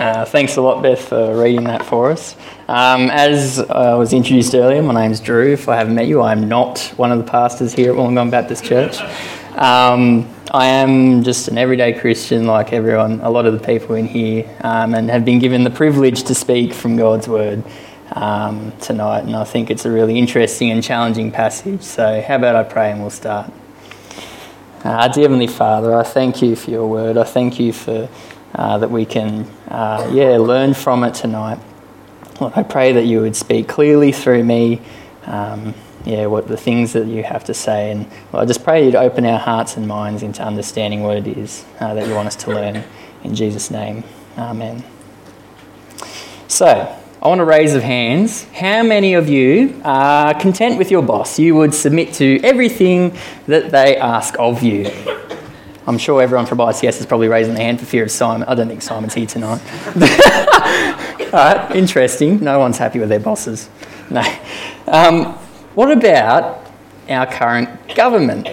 Uh, 0.00 0.24
thanks 0.24 0.56
a 0.56 0.62
lot, 0.62 0.82
Beth, 0.82 1.08
for 1.08 1.38
reading 1.38 1.64
that 1.64 1.84
for 1.84 2.10
us. 2.10 2.34
Um, 2.68 3.10
as 3.10 3.58
I 3.58 3.94
was 3.96 4.14
introduced 4.14 4.54
earlier, 4.54 4.80
my 4.80 4.94
name's 4.94 5.20
Drew. 5.20 5.52
If 5.52 5.68
I 5.68 5.76
haven't 5.76 5.94
met 5.94 6.06
you, 6.06 6.22
I'm 6.22 6.48
not 6.48 6.80
one 6.96 7.12
of 7.12 7.18
the 7.18 7.30
pastors 7.30 7.74
here 7.74 7.92
at 7.92 7.98
Wollongong 7.98 8.30
Baptist 8.30 8.64
Church. 8.64 8.98
Um, 9.56 10.26
I 10.52 10.68
am 10.68 11.22
just 11.22 11.48
an 11.48 11.58
everyday 11.58 11.92
Christian 11.92 12.46
like 12.46 12.72
everyone, 12.72 13.20
a 13.20 13.28
lot 13.28 13.44
of 13.44 13.52
the 13.52 13.62
people 13.62 13.94
in 13.94 14.06
here, 14.06 14.48
um, 14.62 14.94
and 14.94 15.10
have 15.10 15.26
been 15.26 15.38
given 15.38 15.64
the 15.64 15.70
privilege 15.70 16.22
to 16.22 16.34
speak 16.34 16.72
from 16.72 16.96
God's 16.96 17.28
Word 17.28 17.62
um, 18.12 18.72
tonight. 18.80 19.24
And 19.24 19.36
I 19.36 19.44
think 19.44 19.70
it's 19.70 19.84
a 19.84 19.90
really 19.90 20.18
interesting 20.18 20.70
and 20.70 20.82
challenging 20.82 21.30
passage. 21.30 21.82
So, 21.82 22.22
how 22.22 22.36
about 22.36 22.56
I 22.56 22.62
pray 22.62 22.90
and 22.90 23.02
we'll 23.02 23.10
start? 23.10 23.52
Uh, 24.82 25.08
dear 25.08 25.24
Heavenly 25.24 25.46
Father, 25.46 25.94
I 25.94 26.04
thank 26.04 26.40
you 26.40 26.56
for 26.56 26.70
your 26.70 26.88
Word. 26.88 27.18
I 27.18 27.24
thank 27.24 27.60
you 27.60 27.74
for 27.74 28.08
uh, 28.54 28.78
that 28.78 28.90
we 28.90 29.04
can, 29.04 29.48
uh, 29.68 30.10
yeah, 30.12 30.36
learn 30.36 30.74
from 30.74 31.04
it 31.04 31.14
tonight. 31.14 31.58
Lord, 32.40 32.52
I 32.56 32.62
pray 32.62 32.92
that 32.92 33.04
you 33.04 33.20
would 33.20 33.36
speak 33.36 33.68
clearly 33.68 34.12
through 34.12 34.44
me, 34.44 34.80
um, 35.26 35.74
yeah, 36.04 36.26
what 36.26 36.48
the 36.48 36.56
things 36.56 36.94
that 36.94 37.06
you 37.06 37.22
have 37.22 37.44
to 37.44 37.54
say. 37.54 37.90
And 37.90 38.10
I 38.32 38.44
just 38.44 38.64
pray 38.64 38.84
you'd 38.84 38.94
open 38.94 39.26
our 39.26 39.38
hearts 39.38 39.76
and 39.76 39.86
minds 39.86 40.22
into 40.22 40.42
understanding 40.42 41.02
what 41.02 41.16
it 41.16 41.26
is 41.26 41.64
uh, 41.80 41.94
that 41.94 42.08
you 42.08 42.14
want 42.14 42.28
us 42.28 42.36
to 42.36 42.50
learn. 42.50 42.82
In 43.22 43.34
Jesus' 43.34 43.70
name, 43.70 44.04
Amen. 44.38 44.82
So, 46.48 46.66
I 47.22 47.28
want 47.28 47.40
a 47.40 47.44
raise 47.44 47.74
of 47.74 47.82
hands. 47.82 48.44
How 48.44 48.82
many 48.82 49.12
of 49.14 49.28
you 49.28 49.80
are 49.84 50.32
content 50.40 50.78
with 50.78 50.90
your 50.90 51.02
boss? 51.02 51.38
You 51.38 51.54
would 51.56 51.74
submit 51.74 52.14
to 52.14 52.40
everything 52.42 53.16
that 53.46 53.70
they 53.70 53.96
ask 53.96 54.34
of 54.38 54.62
you. 54.62 54.90
I'm 55.90 55.98
sure 55.98 56.22
everyone 56.22 56.46
from 56.46 56.58
ICS 56.58 57.00
is 57.00 57.06
probably 57.06 57.26
raising 57.26 57.54
their 57.54 57.64
hand 57.64 57.80
for 57.80 57.84
fear 57.84 58.04
of 58.04 58.12
Simon. 58.12 58.46
I 58.46 58.54
don't 58.54 58.68
think 58.68 58.80
Simon's 58.80 59.12
here 59.12 59.26
tonight. 59.26 59.60
Interesting. 61.74 62.38
No 62.38 62.60
one's 62.60 62.78
happy 62.78 63.00
with 63.00 63.08
their 63.08 63.18
bosses. 63.18 63.68
No. 64.08 64.22
Um, 64.86 65.32
what 65.74 65.90
about 65.90 66.64
our 67.08 67.26
current 67.26 67.96
government? 67.96 68.48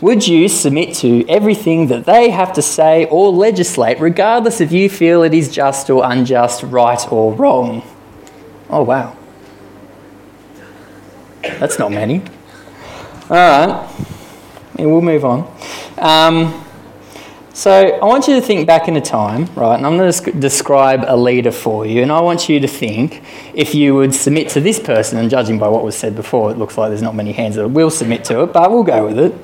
Would 0.00 0.26
you 0.26 0.48
submit 0.48 0.96
to 0.96 1.24
everything 1.28 1.86
that 1.86 2.06
they 2.06 2.30
have 2.30 2.52
to 2.54 2.62
say 2.62 3.04
or 3.04 3.30
legislate, 3.30 4.00
regardless 4.00 4.60
if 4.60 4.72
you 4.72 4.90
feel 4.90 5.22
it 5.22 5.32
is 5.32 5.48
just 5.48 5.90
or 5.90 6.02
unjust, 6.04 6.64
right 6.64 7.12
or 7.12 7.32
wrong? 7.34 7.84
Oh, 8.68 8.82
wow. 8.82 9.16
That's 11.42 11.78
not 11.78 11.92
many. 11.92 12.20
All 13.30 13.36
right. 13.36 13.88
we'll 14.76 15.00
move 15.00 15.24
on. 15.24 15.56
Um, 15.96 16.64
so 17.52 17.70
I 17.72 18.04
want 18.04 18.28
you 18.28 18.36
to 18.36 18.40
think 18.40 18.66
back 18.66 18.86
in 18.86 18.96
a 18.96 19.00
time, 19.00 19.46
right? 19.56 19.74
And 19.74 19.84
I'm 19.84 19.96
going 19.96 20.12
to 20.12 20.32
describe 20.32 21.04
a 21.06 21.16
leader 21.16 21.50
for 21.50 21.84
you, 21.84 22.02
and 22.02 22.12
I 22.12 22.20
want 22.20 22.48
you 22.48 22.60
to 22.60 22.68
think 22.68 23.22
if 23.54 23.74
you 23.74 23.94
would 23.96 24.14
submit 24.14 24.48
to 24.50 24.60
this 24.60 24.78
person. 24.78 25.18
And 25.18 25.28
judging 25.28 25.58
by 25.58 25.68
what 25.68 25.82
was 25.82 25.96
said 25.96 26.14
before, 26.14 26.50
it 26.52 26.58
looks 26.58 26.78
like 26.78 26.90
there's 26.90 27.02
not 27.02 27.14
many 27.14 27.32
hands 27.32 27.56
that 27.56 27.68
will 27.68 27.90
submit 27.90 28.24
to 28.26 28.42
it, 28.44 28.52
but 28.52 28.70
we'll 28.70 28.84
go 28.84 29.06
with 29.06 29.18
it. 29.18 29.34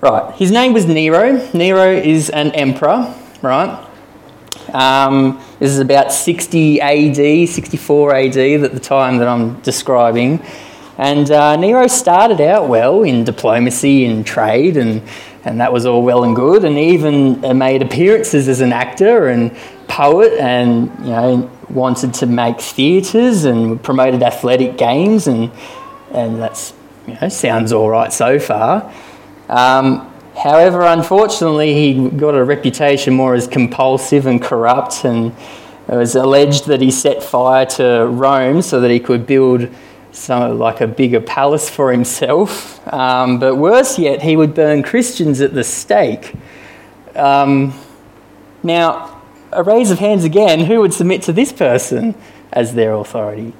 Right. 0.00 0.34
His 0.36 0.50
name 0.50 0.72
was 0.72 0.86
Nero. 0.86 1.50
Nero 1.52 1.92
is 1.92 2.30
an 2.30 2.52
emperor, 2.52 3.14
right? 3.42 3.82
Um, 4.72 5.40
this 5.58 5.70
is 5.70 5.78
about 5.78 6.12
60 6.12 6.80
AD, 6.80 7.48
64 7.48 8.14
AD, 8.14 8.36
at 8.36 8.72
the 8.72 8.80
time 8.80 9.18
that 9.18 9.28
I'm 9.28 9.60
describing. 9.60 10.42
And 10.98 11.30
uh, 11.30 11.56
Nero 11.56 11.86
started 11.88 12.40
out 12.40 12.68
well 12.68 13.02
in 13.02 13.24
diplomacy 13.24 14.06
and 14.06 14.26
trade 14.26 14.76
and 14.76 15.02
and 15.46 15.60
that 15.60 15.72
was 15.72 15.86
all 15.86 16.02
well 16.02 16.24
and 16.24 16.34
good. 16.34 16.64
And 16.64 16.76
even 16.76 17.42
uh, 17.44 17.54
made 17.54 17.80
appearances 17.80 18.48
as 18.48 18.60
an 18.60 18.72
actor 18.72 19.28
and 19.28 19.56
poet, 19.86 20.32
and 20.38 20.90
you 20.98 21.12
know 21.12 21.50
wanted 21.70 22.12
to 22.14 22.26
make 22.26 22.60
theatres 22.60 23.44
and 23.44 23.82
promoted 23.82 24.22
athletic 24.22 24.76
games, 24.76 25.28
and 25.28 25.50
and 26.12 26.42
that's 26.42 26.74
you 27.06 27.16
know 27.20 27.28
sounds 27.28 27.72
all 27.72 27.88
right 27.88 28.12
so 28.12 28.40
far. 28.40 28.92
Um, 29.48 30.12
however, 30.36 30.82
unfortunately, 30.82 31.74
he 31.74 32.08
got 32.10 32.34
a 32.34 32.42
reputation 32.42 33.14
more 33.14 33.34
as 33.36 33.46
compulsive 33.46 34.26
and 34.26 34.42
corrupt, 34.42 35.04
and 35.04 35.32
it 35.88 35.94
was 35.94 36.16
alleged 36.16 36.66
that 36.66 36.80
he 36.80 36.90
set 36.90 37.22
fire 37.22 37.64
to 37.66 38.08
Rome 38.08 38.62
so 38.62 38.80
that 38.80 38.90
he 38.90 38.98
could 38.98 39.28
build 39.28 39.68
some 40.16 40.58
like 40.58 40.80
a 40.80 40.86
bigger 40.86 41.20
palace 41.20 41.68
for 41.68 41.92
himself. 41.92 42.82
Um, 42.92 43.38
but 43.38 43.56
worse 43.56 43.98
yet, 43.98 44.22
he 44.22 44.36
would 44.36 44.54
burn 44.54 44.82
Christians 44.82 45.40
at 45.40 45.54
the 45.54 45.64
stake. 45.64 46.34
Um, 47.14 47.78
now, 48.62 49.22
a 49.52 49.62
raise 49.62 49.90
of 49.90 49.98
hands 49.98 50.24
again, 50.24 50.60
who 50.60 50.80
would 50.80 50.94
submit 50.94 51.22
to 51.22 51.32
this 51.32 51.52
person 51.52 52.14
as 52.52 52.74
their 52.74 52.94
authority? 52.94 53.52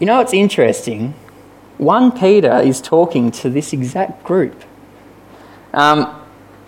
You 0.00 0.06
know, 0.06 0.20
it's 0.20 0.34
interesting. 0.34 1.14
1 1.78 2.12
Peter 2.12 2.58
is 2.58 2.80
talking 2.80 3.30
to 3.32 3.50
this 3.50 3.72
exact 3.72 4.24
group. 4.24 4.64
Um, 5.72 6.18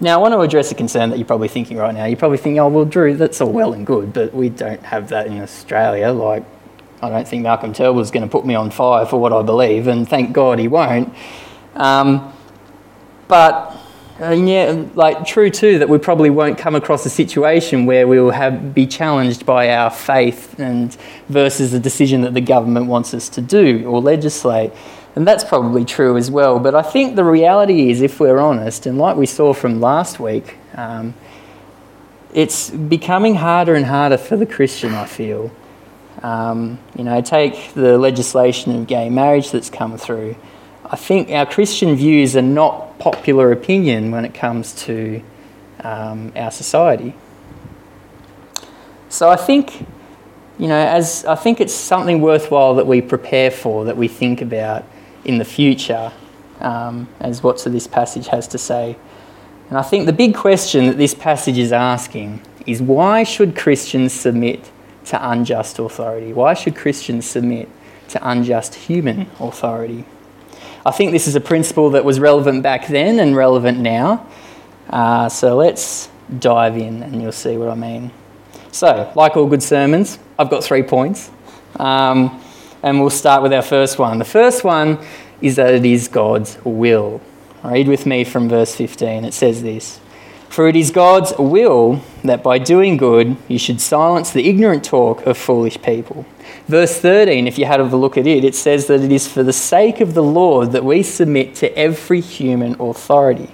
now, 0.01 0.19
I 0.19 0.23
want 0.23 0.35
to 0.35 0.41
address 0.41 0.71
a 0.71 0.75
concern 0.75 1.11
that 1.11 1.19
you're 1.19 1.27
probably 1.27 1.49
thinking 1.49 1.77
right 1.77 1.95
now. 1.95 2.05
You're 2.05 2.17
probably 2.17 2.39
thinking, 2.39 2.59
oh, 2.59 2.69
well, 2.69 2.85
Drew, 2.85 3.17
that's 3.17 3.41
all 3.41 3.53
well 3.53 3.73
and 3.73 3.87
good, 3.87 4.13
but 4.13 4.35
we 4.35 4.49
don't 4.49 4.83
have 4.83 5.09
that 5.09 5.27
in 5.27 5.41
Australia. 5.41 6.11
Like, 6.11 6.45
I 7.05 7.11
don't 7.11 7.29
think 7.29 7.43
Malcolm 7.43 7.73
Turnbull 7.73 8.01
is 8.01 8.11
going 8.11 8.23
to 8.23 8.31
put 8.31 8.47
me 8.47 8.55
on 8.55 8.71
fire 8.71 9.07
for 9.07 9.21
what 9.21 9.33
I 9.33 9.43
believe, 9.43 9.87
and 9.87 10.09
thank 10.09 10.33
God 10.33 10.59
he 10.59 10.69
won't. 10.69 11.15
Um, 11.75 12.33
but 13.29 13.77
uh, 14.21 14.31
yeah, 14.31 14.85
like 14.95 15.27
true 15.27 15.51
too 15.51 15.81
that 15.81 15.89
we 15.89 15.99
probably 15.99 16.31
won't 16.31 16.57
come 16.57 16.75
across 16.75 17.05
a 17.05 17.11
situation 17.11 17.85
where 17.85 18.07
we 18.07 18.21
will 18.21 18.31
have 18.31 18.73
be 18.73 18.87
challenged 18.87 19.45
by 19.45 19.71
our 19.71 19.91
faith 19.91 20.59
and 20.59 20.97
versus 21.29 21.75
a 21.75 21.81
decision 21.81 22.21
that 22.21 22.33
the 22.33 22.41
government 22.41 22.87
wants 22.87 23.13
us 23.13 23.29
to 23.29 23.41
do 23.41 23.85
or 23.87 24.01
legislate. 24.01 24.73
And 25.17 25.27
that's 25.27 25.45
probably 25.45 25.85
true 25.85 26.17
as 26.17 26.31
well. 26.31 26.59
But 26.59 26.75
I 26.75 26.83
think 26.83 27.17
the 27.17 27.25
reality 27.25 27.91
is, 27.91 28.03
if 28.03 28.19
we're 28.19 28.39
honest, 28.39 28.87
and 28.87 28.99
like 28.99 29.17
we 29.17 29.27
saw 29.27 29.53
from 29.53 29.81
last 29.81 30.19
week, 30.19 30.57
um, 30.75 31.15
it's 32.33 32.71
becoming 32.71 33.37
harder 33.37 33.75
and 33.75 33.87
harder 33.87 34.19
for 34.19 34.37
the 34.37 34.47
Christian, 34.47 34.93
I 34.93 35.07
feel, 35.07 35.53
um, 36.23 36.79
you 36.97 37.05
know, 37.05 37.21
take 37.21 37.75
the 37.75 37.99
legislation 37.99 38.75
of 38.75 38.87
gay 38.87 39.11
marriage 39.11 39.51
that's 39.51 39.71
come 39.71 39.97
through. 39.99 40.37
I 40.85 40.97
think 40.97 41.31
our 41.31 41.47
Christian 41.47 41.97
views 41.97 42.37
are 42.37 42.43
not 42.43 42.99
popular 42.99 43.53
opinion 43.53 44.11
when 44.11 44.25
it 44.25 44.35
comes 44.35 44.75
to 44.85 45.23
um, 45.83 46.33
our 46.37 46.51
society. 46.51 47.15
So 49.09 49.31
I 49.31 49.37
think, 49.37 49.87
you 50.59 50.69
know, 50.69 50.79
as 50.79 51.25
I 51.25 51.35
think 51.35 51.61
it's 51.61 51.75
something 51.75 52.21
worthwhile 52.21 52.75
that 52.75 52.87
we 52.87 53.01
prepare 53.01 53.51
for, 53.51 53.85
that 53.85 53.97
we 53.97 54.09
think 54.09 54.41
about 54.43 54.85
in 55.25 55.39
the 55.39 55.45
future, 55.45 56.13
um, 56.61 57.09
as 57.21 57.43
what 57.43 57.63
this 57.65 57.87
passage 57.87 58.29
has 58.29 58.49
to 58.49 58.59
say. 58.59 58.97
And 59.69 59.79
I 59.79 59.83
think 59.83 60.07
the 60.07 60.13
big 60.13 60.35
question 60.35 60.87
that 60.87 60.99
this 60.99 61.15
passage 61.15 61.59
is 61.59 61.73
asking 61.73 62.43
is 62.67 62.83
why 62.83 63.23
should 63.23 63.57
Christians 63.57 64.13
submit 64.13 64.71
to 65.07 65.31
unjust 65.31 65.79
authority? 65.79 66.33
Why 66.33 66.55
should 66.55 66.77
Christians 66.77 67.27
submit 67.27 67.69
to 68.09 68.29
unjust 68.29 68.75
human 68.75 69.29
authority? 69.41 70.05
I 70.87 70.91
think 70.91 71.13
this 71.13 71.27
is 71.27 71.35
a 71.35 71.41
principle 71.41 71.91
that 71.91 72.05
was 72.05 72.21
relevant 72.21 72.63
back 72.63 72.89
then 72.89 73.19
and 73.19 73.35
relevant 73.35 73.79
now. 73.79 74.27
Uh, 74.91 75.29
so 75.29 75.57
let's 75.57 76.11
dive 76.39 76.77
in 76.77 77.03
and 77.03 77.23
you'll 77.23 77.33
see 77.33 77.57
what 77.57 77.69
I 77.69 77.75
mean. 77.75 78.11
So, 78.71 79.11
like 79.15 79.37
all 79.37 79.47
good 79.47 79.63
sermons, 79.63 80.19
I've 80.39 80.51
got 80.51 80.65
three 80.65 80.83
points. 80.83 81.31
Um, 81.79 82.43
and 82.83 83.01
we'll 83.01 83.11
start 83.11 83.43
with 83.43 83.53
our 83.53 83.63
first 83.63 83.99
one. 83.99 84.19
The 84.19 84.25
first 84.25 84.63
one 84.63 84.99
is 85.41 85.57
that 85.57 85.73
it 85.73 85.87
is 85.87 86.09
God's 86.09 86.59
will. 86.65 87.21
Read 87.63 87.89
with 87.89 88.05
me 88.05 88.25
from 88.25 88.49
verse 88.49 88.75
15. 88.75 89.25
It 89.25 89.33
says 89.33 89.63
this 89.63 90.01
for 90.55 90.69
it 90.69 90.77
is 90.77 90.93
God's 90.93 91.33
will 91.37 92.01
that 92.23 92.45
by 92.45 92.59
doing 92.59 92.97
good 92.97 93.37
you 93.49 93.59
should 93.59 93.81
silence 93.81 94.31
the 94.31 94.49
ignorant 94.49 94.85
talk 94.85 95.27
of 95.27 95.37
foolish 95.37 95.83
people. 95.83 96.25
Verse 96.69 96.97
13, 97.01 97.49
if 97.49 97.59
you 97.59 97.65
had 97.65 97.81
a 97.81 97.85
look 97.85 98.17
at 98.17 98.29
it, 98.29 98.45
it 98.45 98.55
says 98.55 98.87
that 98.87 99.01
it 99.01 99.11
is 99.11 99.27
for 99.27 99.43
the 99.43 99.53
sake 99.53 100.01
of 100.01 100.15
the 100.15 100.23
Lord 100.23 100.71
that 100.71 100.85
we 100.85 101.03
submit 101.03 101.57
to 101.57 101.77
every 101.77 102.21
human 102.21 102.81
authority. 102.81 103.51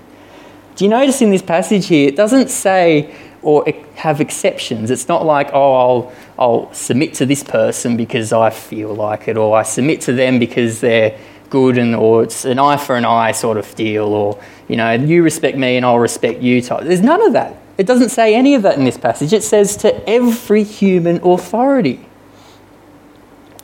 Do 0.76 0.85
you 0.85 0.91
notice 0.91 1.23
in 1.23 1.31
this 1.31 1.41
passage 1.41 1.87
here, 1.87 2.06
it 2.06 2.17
doesn't 2.17 2.50
say 2.50 3.14
or 3.41 3.64
have 3.94 4.20
exceptions. 4.20 4.91
It's 4.91 5.08
not 5.08 5.25
like, 5.25 5.49
oh, 5.55 5.75
I'll, 5.75 6.12
I'll 6.38 6.75
submit 6.75 7.14
to 7.14 7.25
this 7.25 7.43
person 7.43 7.97
because 7.97 8.31
I 8.31 8.50
feel 8.50 8.94
like 8.94 9.26
it, 9.26 9.38
or 9.38 9.56
I 9.56 9.62
submit 9.62 10.02
to 10.02 10.12
them 10.12 10.38
because 10.38 10.81
they're 10.81 11.19
good 11.50 11.76
and 11.76 11.94
or 11.94 12.23
it's 12.23 12.44
an 12.44 12.58
eye 12.58 12.76
for 12.76 12.97
an 12.97 13.05
eye 13.05 13.32
sort 13.32 13.58
of 13.58 13.75
deal 13.75 14.06
or 14.06 14.41
you 14.69 14.76
know 14.76 14.93
you 14.93 15.23
respect 15.23 15.58
me 15.58 15.76
and 15.76 15.85
I'll 15.85 15.99
respect 15.99 16.41
you 16.41 16.62
type. 16.62 16.85
There's 16.85 17.02
none 17.02 17.20
of 17.26 17.32
that. 17.35 17.56
It 17.76 17.87
doesn't 17.87 18.11
say 18.11 18.35
any 18.35 18.55
of 18.55 18.62
that 18.62 18.79
in 18.79 18.85
this 18.85 18.99
passage. 18.99 19.32
It 19.32 19.43
says 19.43 19.76
to 19.79 20.08
every 20.08 20.64
human 20.64 21.17
authority. 21.23 22.06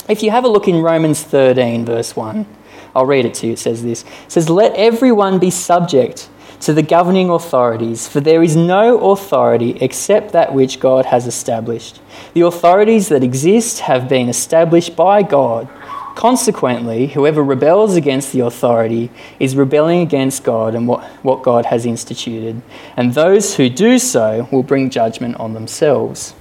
If 0.08 0.22
you 0.22 0.30
have 0.30 0.44
a 0.44 0.48
look 0.48 0.68
in 0.68 0.82
Romans 0.82 1.22
13 1.22 1.84
verse 1.84 2.14
1, 2.14 2.46
I'll 2.94 3.06
read 3.06 3.24
it 3.24 3.34
to 3.34 3.46
you. 3.46 3.52
It 3.52 3.58
says 3.58 3.82
this. 3.82 4.02
It 4.02 4.32
says 4.32 4.50
let 4.50 4.74
everyone 4.74 5.38
be 5.38 5.50
subject 5.50 6.28
to 6.60 6.72
the 6.72 6.82
governing 6.82 7.30
authorities, 7.30 8.08
for 8.08 8.20
there 8.20 8.42
is 8.42 8.56
no 8.56 9.10
authority 9.10 9.76
except 9.80 10.32
that 10.32 10.54
which 10.54 10.80
God 10.80 11.06
has 11.06 11.26
established. 11.26 12.00
The 12.34 12.40
authorities 12.42 13.08
that 13.08 13.22
exist 13.22 13.80
have 13.80 14.08
been 14.08 14.28
established 14.28 14.96
by 14.96 15.22
God. 15.22 15.68
Consequently, 16.16 17.08
whoever 17.08 17.44
rebels 17.44 17.94
against 17.94 18.32
the 18.32 18.40
authority 18.40 19.10
is 19.38 19.54
rebelling 19.54 20.00
against 20.00 20.42
God 20.42 20.74
and 20.74 20.88
what, 20.88 21.04
what 21.22 21.42
God 21.42 21.66
has 21.66 21.84
instituted, 21.84 22.62
and 22.96 23.12
those 23.12 23.56
who 23.56 23.68
do 23.68 23.98
so 23.98 24.48
will 24.50 24.62
bring 24.62 24.88
judgment 24.88 25.36
on 25.36 25.52
themselves. 25.52 26.34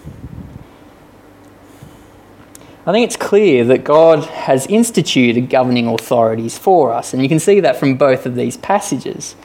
I 2.87 2.93
think 2.93 3.05
it's 3.05 3.17
clear 3.17 3.65
that 3.65 3.83
God 3.83 4.23
has 4.23 4.65
instituted 4.67 5.49
governing 5.49 5.87
authorities 5.87 6.57
for 6.57 6.93
us, 6.93 7.13
and 7.13 7.21
you 7.21 7.27
can 7.27 7.39
see 7.39 7.59
that 7.59 7.75
from 7.75 7.97
both 7.97 8.25
of 8.25 8.35
these 8.35 8.55
passages. 8.55 9.35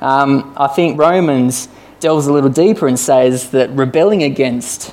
Um, 0.00 0.54
I 0.56 0.66
think 0.66 0.98
Romans 0.98 1.68
delves 2.00 2.26
a 2.26 2.32
little 2.32 2.50
deeper 2.50 2.88
and 2.88 2.98
says 2.98 3.52
that 3.52 3.70
rebelling 3.70 4.24
against 4.24 4.92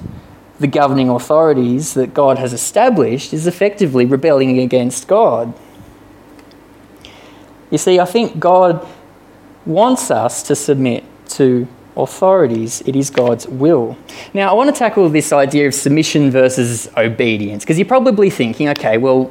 the 0.59 0.67
governing 0.67 1.09
authorities 1.09 1.93
that 1.95 2.13
God 2.13 2.37
has 2.37 2.53
established 2.53 3.33
is 3.33 3.47
effectively 3.47 4.05
rebelling 4.05 4.59
against 4.59 5.07
God. 5.07 5.53
You 7.69 7.77
see, 7.77 7.99
I 7.99 8.05
think 8.05 8.39
God 8.39 8.87
wants 9.65 10.11
us 10.11 10.43
to 10.43 10.55
submit 10.55 11.03
to 11.29 11.67
authorities. 11.97 12.81
It 12.85 12.95
is 12.95 13.09
God's 13.09 13.47
will. 13.47 13.97
Now, 14.33 14.49
I 14.49 14.53
want 14.53 14.73
to 14.73 14.77
tackle 14.77 15.09
this 15.09 15.33
idea 15.33 15.67
of 15.67 15.73
submission 15.73 16.29
versus 16.29 16.89
obedience 16.95 17.63
because 17.63 17.77
you're 17.77 17.87
probably 17.87 18.29
thinking, 18.29 18.69
okay, 18.69 18.97
well, 18.97 19.25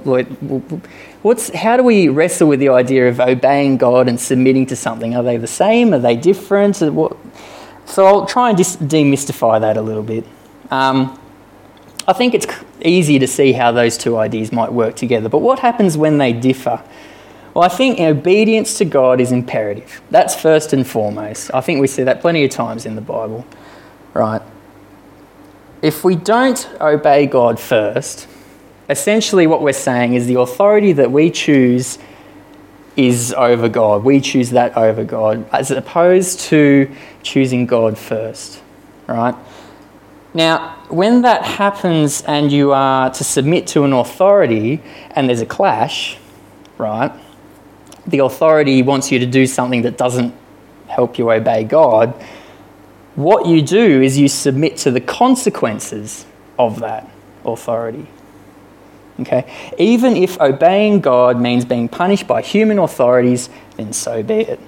what's, 1.23 1.55
how 1.55 1.77
do 1.77 1.83
we 1.83 2.09
wrestle 2.09 2.49
with 2.49 2.61
the 2.61 2.71
idea 2.71 3.09
of 3.09 3.21
obeying 3.21 3.77
God 3.77 4.09
and 4.09 4.19
submitting 4.19 4.67
to 4.67 4.77
something? 4.77 5.15
Are 5.15 5.23
they 5.23 5.37
the 5.37 5.47
same? 5.47 5.95
Are 5.95 5.99
they 5.99 6.17
different? 6.17 6.77
So 6.77 7.19
I'll 7.99 8.27
try 8.27 8.51
and 8.51 8.59
demystify 8.59 9.61
that 9.61 9.77
a 9.77 9.83
little 9.83 10.03
bit. 10.03 10.25
Um, 10.71 11.19
I 12.07 12.13
think 12.13 12.35
it's 12.35 12.47
easy 12.83 13.19
to 13.19 13.27
see 13.27 13.53
how 13.53 13.73
those 13.73 13.97
two 13.97 14.17
ideas 14.19 14.53
might 14.53 14.73
work 14.73 14.97
together, 14.97 15.29
but 15.29 15.39
what 15.39 15.59
happens 15.61 15.97
when 15.97 16.19
they 16.19 16.33
differ? 16.33 16.83
Well, 17.55 17.65
I 17.65 17.69
think 17.69 18.01
obedience 18.01 18.79
to 18.79 18.85
God 18.85 19.21
is 19.21 19.33
imperative. 19.33 20.03
That's 20.11 20.35
first 20.35 20.73
and 20.73 20.87
foremost. 20.87 21.51
I 21.55 21.61
think 21.61 21.81
we 21.81 21.87
see 21.87 22.03
that 22.03 22.21
plenty 22.21 22.45
of 22.45 22.51
times 22.51 22.85
in 22.85 22.95
the 22.95 23.01
Bible, 23.01 23.47
right? 24.13 24.43
If 25.81 26.05
we 26.05 26.17
don't 26.17 26.69
obey 26.81 27.27
God 27.27 27.61
first, 27.61 28.27
essentially 28.91 29.47
what 29.47 29.63
we're 29.63 29.73
saying 29.73 30.15
is 30.15 30.27
the 30.27 30.41
authority 30.41 30.93
that 30.93 31.11
we 31.11 31.31
choose 31.31 31.99
is 32.97 33.33
over 33.33 33.69
God. 33.69 34.05
We 34.05 34.21
choose 34.21 34.51
that 34.51 34.77
over 34.77 35.05
God, 35.05 35.49
as 35.53 35.71
opposed 35.71 36.41
to 36.41 36.91
choosing 37.23 37.67
God 37.67 37.99
first, 37.99 38.63
right? 39.07 39.35
Now, 40.35 40.77
when 40.89 41.23
that 41.23 41.45
happens 41.45 42.23
and 42.23 42.51
you 42.51 42.73
are 42.73 43.09
to 43.11 43.25
submit 43.25 43.69
to 43.69 43.85
an 43.85 43.93
authority 43.93 44.83
and 45.13 45.29
there's 45.29 45.41
a 45.41 45.47
clash, 45.47 46.19
right? 46.77 47.13
The 48.09 48.19
authority 48.19 48.83
wants 48.83 49.13
you 49.13 49.21
to 49.21 49.27
do 49.27 49.47
something 49.47 49.83
that 49.83 49.97
doesn't 49.97 50.35
help 50.89 51.19
you 51.19 51.31
obey 51.31 51.63
God. 51.63 52.15
What 53.15 53.47
you 53.47 53.63
do 53.63 54.03
is 54.03 54.19
you 54.19 54.27
submit 54.29 54.77
to 54.79 54.91
the 54.91 55.01
consequences 55.01 56.27
of 56.59 56.81
that 56.81 57.09
authority. 57.45 58.09
Okay? 59.21 59.73
Even 59.79 60.17
if 60.17 60.41
obeying 60.41 61.01
God 61.01 61.41
means 61.41 61.65
being 61.65 61.89
punished 61.89 62.27
by 62.27 62.43
human 62.43 62.81
authorities, 62.81 63.49
then 63.77 63.93
so 63.93 64.23
be 64.25 64.41
it. 64.41 64.61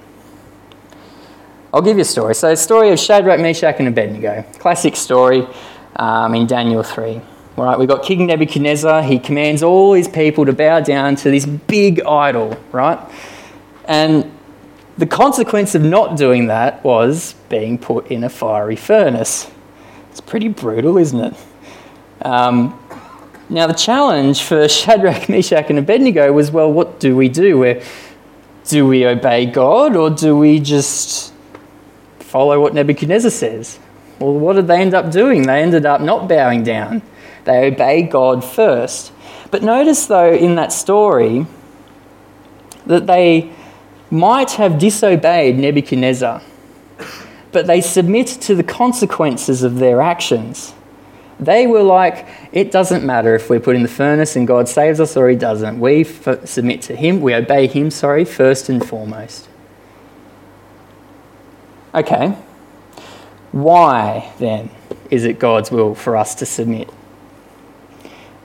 I'll 1.77 1.83
give 1.83 1.97
you 1.97 2.01
a 2.01 2.05
story. 2.05 2.33
So, 2.33 2.49
the 2.49 2.57
story 2.57 2.89
of 2.89 2.97
Shadrach, 2.97 3.39
Meshach, 3.39 3.75
and 3.77 3.87
Abednego. 3.87 4.43
Classic 4.57 4.95
story 4.95 5.47
um, 5.97 6.33
in 6.33 6.47
Daniel 6.47 6.81
3. 6.81 7.21
All 7.55 7.65
right, 7.65 7.77
we've 7.77 7.87
got 7.87 8.01
King 8.01 8.25
Nebuchadnezzar. 8.25 9.03
He 9.03 9.19
commands 9.19 9.61
all 9.61 9.93
his 9.93 10.07
people 10.07 10.43
to 10.47 10.53
bow 10.53 10.79
down 10.79 11.15
to 11.17 11.29
this 11.29 11.45
big 11.45 12.01
idol, 12.01 12.59
right? 12.71 12.97
And 13.85 14.35
the 14.97 15.05
consequence 15.05 15.75
of 15.75 15.83
not 15.83 16.17
doing 16.17 16.47
that 16.47 16.83
was 16.83 17.35
being 17.47 17.77
put 17.77 18.07
in 18.07 18.23
a 18.23 18.29
fiery 18.29 18.75
furnace. 18.75 19.47
It's 20.09 20.19
pretty 20.19 20.47
brutal, 20.47 20.97
isn't 20.97 21.19
it? 21.19 21.35
Um, 22.23 22.83
now, 23.49 23.67
the 23.67 23.75
challenge 23.75 24.41
for 24.41 24.67
Shadrach, 24.67 25.29
Meshach, 25.29 25.69
and 25.69 25.77
Abednego 25.77 26.33
was 26.33 26.49
well, 26.49 26.73
what 26.73 26.99
do 26.99 27.15
we 27.15 27.29
do? 27.29 27.59
Where, 27.59 27.83
do 28.65 28.87
we 28.87 29.05
obey 29.05 29.45
God 29.45 29.95
or 29.95 30.09
do 30.09 30.35
we 30.35 30.59
just 30.59 31.35
follow 32.27 32.59
what 32.59 32.73
Nebuchadnezzar 32.73 33.31
says. 33.31 33.79
Well, 34.19 34.33
what 34.33 34.57
did 34.57 34.67
they 34.67 34.81
end 34.81 34.93
up 34.93 35.11
doing? 35.11 35.43
They 35.43 35.61
ended 35.61 35.85
up 35.85 36.01
not 36.01 36.27
bowing 36.27 36.63
down, 36.63 37.01
they 37.45 37.67
obeyed 37.67 38.11
God 38.11 38.43
first. 38.43 39.13
But 39.49 39.63
notice, 39.63 40.07
though, 40.07 40.33
in 40.33 40.55
that 40.55 40.73
story, 40.73 41.45
that 42.85 43.07
they 43.07 43.51
might 44.11 44.51
have 44.51 44.77
disobeyed 44.77 45.57
Nebuchadnezzar, 45.57 46.41
but 47.51 47.67
they 47.67 47.79
submit 47.79 48.27
to 48.27 48.55
the 48.55 48.63
consequences 48.63 49.63
of 49.63 49.79
their 49.79 50.01
actions. 50.01 50.73
They 51.39 51.67
were 51.67 51.83
like, 51.83 52.27
it 52.51 52.71
doesn't 52.71 53.05
matter 53.05 53.35
if 53.35 53.49
we're 53.49 53.59
put 53.59 53.75
in 53.75 53.83
the 53.83 53.89
furnace 53.89 54.35
and 54.35 54.47
God 54.47 54.67
saves 54.67 54.99
us 54.99 55.15
or 55.15 55.29
He 55.29 55.35
doesn't. 55.35 55.79
We 55.79 56.01
f- 56.01 56.47
submit 56.47 56.81
to 56.83 56.95
Him, 56.95 57.21
we 57.21 57.33
obey 57.33 57.67
Him, 57.67 57.91
sorry, 57.91 58.25
first 58.25 58.69
and 58.69 58.85
foremost. 58.85 59.47
Okay, 61.93 62.35
why 63.51 64.31
then 64.39 64.69
is 65.09 65.23
it 65.23 65.39
God's 65.39 65.71
will 65.71 65.95
for 65.95 66.17
us 66.17 66.35
to 66.35 66.45
submit? 66.45 66.89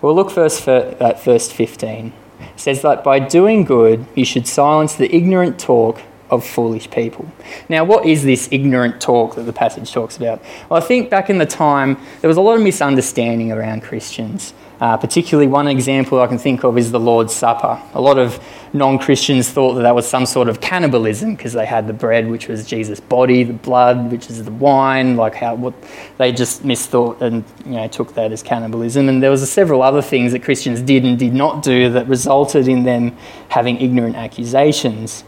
Well, 0.00 0.15
look 0.15 0.31
first 0.31 0.67
at 0.67 1.23
verse 1.23 1.50
15. 1.50 2.12
It 2.41 2.61
says 2.61 2.83
that 2.83 3.05
by 3.05 3.19
doing 3.19 3.65
good, 3.65 4.06
you 4.15 4.25
should 4.25 4.47
silence 4.47 4.94
the 4.94 5.15
ignorant 5.15 5.59
talk 5.61 6.00
of 6.32 6.44
foolish 6.44 6.90
people. 6.90 7.31
Now, 7.69 7.84
what 7.84 8.06
is 8.06 8.25
this 8.25 8.49
ignorant 8.50 9.00
talk 9.02 9.37
that 9.37 9.43
the 9.43 9.52
passage 9.52 9.93
talks 9.93 10.17
about? 10.17 10.43
Well, 10.69 10.82
I 10.82 10.84
think 10.84 11.11
back 11.11 11.29
in 11.29 11.37
the 11.37 11.46
time, 11.46 11.99
there 12.23 12.29
was 12.29 12.38
a 12.38 12.40
lot 12.40 12.56
of 12.56 12.62
misunderstanding 12.62 13.52
around 13.52 13.82
Christians. 13.82 14.55
Uh, 14.81 14.96
particularly, 14.96 15.46
one 15.46 15.69
example 15.69 16.20
I 16.20 16.26
can 16.26 16.38
think 16.38 16.64
of 16.64 16.76
is 16.76 16.90
the 16.90 16.99
Lord's 16.99 17.32
Supper. 17.32 17.81
A 17.94 18.00
lot 18.00 18.19
of 18.19 18.43
non 18.73 18.99
Christians 18.99 19.49
thought 19.49 19.75
that 19.75 19.82
that 19.82 19.94
was 19.94 20.08
some 20.08 20.26
sort 20.26 20.49
of 20.49 20.61
cannibalism 20.61 21.37
because 21.37 21.52
they 21.52 21.67
had 21.67 21.87
the 21.87 21.93
bread, 21.93 22.29
which 22.29 22.49
was 22.49 22.67
Jesus' 22.67 22.99
body, 22.99 23.44
the 23.44 23.52
blood, 23.52 24.11
which 24.11 24.28
is 24.28 24.43
the 24.43 24.50
wine. 24.50 25.17
Like 25.17 25.37
how 25.37 25.55
what 25.55 25.75
they 26.19 26.32
just 26.32 26.64
misthought 26.64 27.20
and 27.20 27.44
you 27.64 27.73
know 27.73 27.87
took 27.87 28.14
that 28.14 28.33
as 28.33 28.42
cannibalism. 28.42 29.09
And 29.09 29.23
there 29.23 29.30
was 29.30 29.49
several 29.49 29.83
other 29.83 30.02
things 30.02 30.33
that 30.33 30.42
Christians 30.42 30.83
did 30.83 31.04
and 31.04 31.16
did 31.16 31.33
not 31.33 31.62
do 31.62 31.90
that 31.90 32.09
resulted 32.09 32.66
in 32.66 32.83
them 32.83 33.16
having 33.50 33.80
ignorant 33.80 34.16
accusations. 34.16 35.23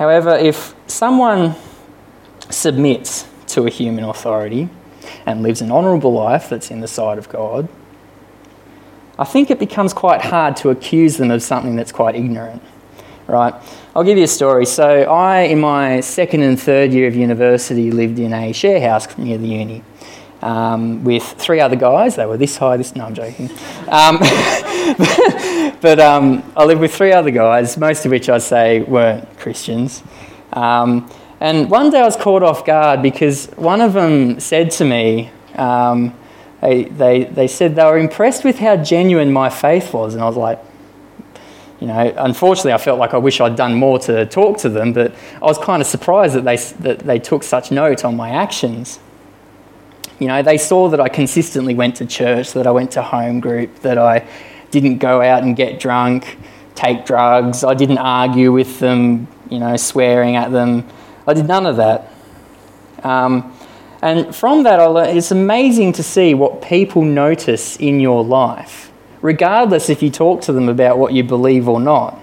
However, 0.00 0.30
if 0.30 0.74
someone 0.86 1.54
submits 2.48 3.26
to 3.48 3.66
a 3.66 3.70
human 3.70 4.02
authority 4.02 4.70
and 5.26 5.42
lives 5.42 5.60
an 5.60 5.70
honourable 5.70 6.14
life 6.14 6.48
that's 6.48 6.70
in 6.70 6.80
the 6.80 6.88
sight 6.88 7.18
of 7.18 7.28
God, 7.28 7.68
I 9.18 9.24
think 9.24 9.50
it 9.50 9.58
becomes 9.58 9.92
quite 9.92 10.22
hard 10.22 10.56
to 10.56 10.70
accuse 10.70 11.18
them 11.18 11.30
of 11.30 11.42
something 11.42 11.76
that's 11.76 11.92
quite 11.92 12.14
ignorant, 12.14 12.62
right? 13.26 13.52
I'll 13.94 14.02
give 14.02 14.16
you 14.16 14.24
a 14.24 14.26
story. 14.26 14.64
So, 14.64 15.02
I, 15.02 15.40
in 15.40 15.60
my 15.60 16.00
second 16.00 16.44
and 16.44 16.58
third 16.58 16.94
year 16.94 17.06
of 17.06 17.14
university, 17.14 17.90
lived 17.90 18.18
in 18.18 18.32
a 18.32 18.54
share 18.54 18.80
house 18.80 19.18
near 19.18 19.36
the 19.36 19.48
uni 19.48 19.84
um, 20.40 21.04
with 21.04 21.24
three 21.24 21.60
other 21.60 21.76
guys. 21.76 22.16
They 22.16 22.24
were 22.24 22.38
this 22.38 22.56
high, 22.56 22.78
this. 22.78 22.96
No, 22.96 23.04
I'm 23.04 23.14
joking. 23.14 23.50
Um, 23.88 24.18
but 25.80 26.00
um, 26.00 26.42
I 26.56 26.64
lived 26.64 26.80
with 26.80 26.94
three 26.94 27.12
other 27.12 27.30
guys, 27.30 27.76
most 27.76 28.04
of 28.04 28.10
which 28.10 28.28
I'd 28.28 28.42
say 28.42 28.80
weren't 28.80 29.38
Christians. 29.38 30.02
Um, 30.52 31.10
and 31.38 31.70
one 31.70 31.90
day 31.90 32.00
I 32.00 32.04
was 32.04 32.16
caught 32.16 32.42
off 32.42 32.64
guard 32.64 33.02
because 33.02 33.46
one 33.56 33.80
of 33.80 33.92
them 33.92 34.40
said 34.40 34.70
to 34.72 34.84
me, 34.84 35.30
um, 35.54 36.14
they, 36.60 36.84
they, 36.84 37.24
they 37.24 37.46
said 37.46 37.76
they 37.76 37.84
were 37.84 37.98
impressed 37.98 38.44
with 38.44 38.58
how 38.58 38.76
genuine 38.76 39.32
my 39.32 39.48
faith 39.48 39.94
was. 39.94 40.14
And 40.14 40.22
I 40.22 40.26
was 40.26 40.36
like, 40.36 40.58
you 41.80 41.86
know, 41.86 42.14
unfortunately, 42.18 42.74
I 42.74 42.78
felt 42.78 42.98
like 42.98 43.14
I 43.14 43.18
wish 43.18 43.40
I'd 43.40 43.56
done 43.56 43.74
more 43.74 43.98
to 44.00 44.26
talk 44.26 44.58
to 44.58 44.68
them, 44.68 44.92
but 44.92 45.14
I 45.40 45.44
was 45.46 45.56
kind 45.56 45.80
of 45.80 45.88
surprised 45.88 46.34
that 46.34 46.44
they, 46.44 46.56
that 46.56 46.98
they 47.00 47.18
took 47.18 47.42
such 47.42 47.70
note 47.70 48.04
on 48.04 48.16
my 48.16 48.30
actions. 48.30 48.98
You 50.18 50.28
know, 50.28 50.42
they 50.42 50.58
saw 50.58 50.90
that 50.90 51.00
I 51.00 51.08
consistently 51.08 51.74
went 51.74 51.96
to 51.96 52.06
church, 52.06 52.52
that 52.52 52.66
I 52.66 52.70
went 52.70 52.90
to 52.92 53.02
home 53.02 53.40
group, 53.40 53.76
that 53.80 53.96
I 53.96 54.26
didn't 54.70 54.98
go 54.98 55.20
out 55.20 55.42
and 55.42 55.56
get 55.56 55.80
drunk, 55.80 56.38
take 56.74 57.04
drugs, 57.04 57.64
I 57.64 57.74
didn't 57.74 57.98
argue 57.98 58.52
with 58.52 58.78
them, 58.78 59.28
you 59.48 59.58
know, 59.58 59.76
swearing 59.76 60.36
at 60.36 60.52
them. 60.52 60.86
I 61.26 61.34
did 61.34 61.46
none 61.46 61.66
of 61.66 61.76
that. 61.76 62.12
Um, 63.02 63.56
and 64.02 64.34
from 64.34 64.62
that, 64.62 64.78
learned, 64.78 65.16
it's 65.16 65.30
amazing 65.30 65.92
to 65.94 66.02
see 66.02 66.34
what 66.34 66.62
people 66.62 67.02
notice 67.02 67.76
in 67.76 68.00
your 68.00 68.24
life, 68.24 68.90
regardless 69.20 69.90
if 69.90 70.02
you 70.02 70.10
talk 70.10 70.42
to 70.42 70.52
them 70.52 70.68
about 70.68 70.98
what 70.98 71.12
you 71.12 71.22
believe 71.22 71.68
or 71.68 71.80
not. 71.80 72.18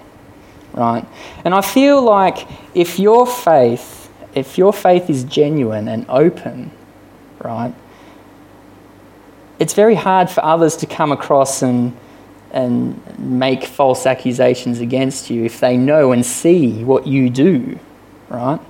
Right? 0.72 1.06
And 1.44 1.54
I 1.54 1.60
feel 1.60 2.02
like 2.02 2.46
if 2.74 2.98
your 2.98 3.26
faith 3.26 3.98
if 4.34 4.58
your 4.58 4.72
faith 4.72 5.10
is 5.10 5.24
genuine 5.24 5.88
and 5.88 6.06
open, 6.08 6.70
right, 7.40 7.74
it's 9.58 9.74
very 9.74 9.94
hard 9.94 10.30
for 10.30 10.44
others 10.44 10.76
to 10.76 10.86
come 10.86 11.12
across 11.12 11.62
and, 11.62 11.96
and 12.50 13.00
make 13.18 13.64
false 13.64 14.06
accusations 14.06 14.80
against 14.80 15.30
you 15.30 15.44
if 15.44 15.60
they 15.60 15.76
know 15.76 16.12
and 16.12 16.24
see 16.24 16.82
what 16.84 17.06
you 17.06 17.28
do, 17.30 17.78
right? 18.28 18.60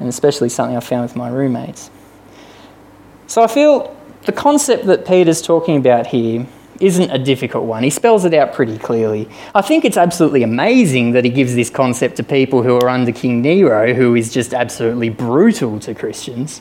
And 0.00 0.08
especially 0.08 0.48
something 0.48 0.76
I 0.76 0.80
found 0.80 1.02
with 1.02 1.16
my 1.16 1.28
roommates. 1.28 1.90
So 3.26 3.42
I 3.42 3.46
feel 3.46 3.96
the 4.24 4.32
concept 4.32 4.86
that 4.86 5.06
Peter's 5.06 5.40
talking 5.40 5.76
about 5.76 6.08
here 6.08 6.46
isn't 6.80 7.10
a 7.10 7.18
difficult 7.18 7.64
one. 7.64 7.82
He 7.82 7.90
spells 7.90 8.24
it 8.24 8.34
out 8.34 8.52
pretty 8.52 8.76
clearly. 8.78 9.28
I 9.54 9.62
think 9.62 9.84
it's 9.84 9.96
absolutely 9.96 10.42
amazing 10.42 11.12
that 11.12 11.24
he 11.24 11.30
gives 11.30 11.54
this 11.54 11.70
concept 11.70 12.16
to 12.16 12.22
people 12.22 12.62
who 12.62 12.76
are 12.76 12.88
under 12.88 13.12
King 13.12 13.40
Nero, 13.40 13.94
who 13.94 14.14
is 14.14 14.32
just 14.32 14.52
absolutely 14.52 15.08
brutal 15.08 15.80
to 15.80 15.94
Christians, 15.94 16.60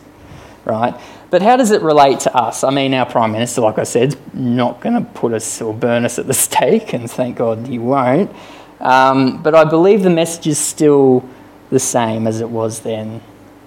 right? 0.63 0.93
But 1.35 1.41
how 1.41 1.57
does 1.57 1.71
it 1.71 1.81
relate 1.81 2.21
to 2.21 2.33
us? 2.33 2.63
I 2.63 2.69
mean, 2.69 2.93
our 2.93 3.05
Prime 3.05 3.33
Minister, 3.33 3.59
like 3.59 3.77
I 3.77 3.83
said, 3.83 4.13
is 4.13 4.17
not 4.33 4.79
going 4.79 4.95
to 4.95 5.01
put 5.11 5.33
us 5.33 5.61
or 5.61 5.73
burn 5.73 6.05
us 6.05 6.17
at 6.17 6.27
the 6.27 6.33
stake, 6.47 6.93
and 6.93 7.11
thank 7.11 7.35
God 7.35 7.67
he 7.67 7.77
won't. 7.77 8.33
Um, 8.79 9.43
but 9.43 9.53
I 9.53 9.65
believe 9.65 10.03
the 10.03 10.09
message 10.09 10.47
is 10.47 10.57
still 10.57 11.27
the 11.71 11.79
same 11.79 12.25
as 12.25 12.39
it 12.39 12.49
was 12.49 12.79
then 12.79 13.21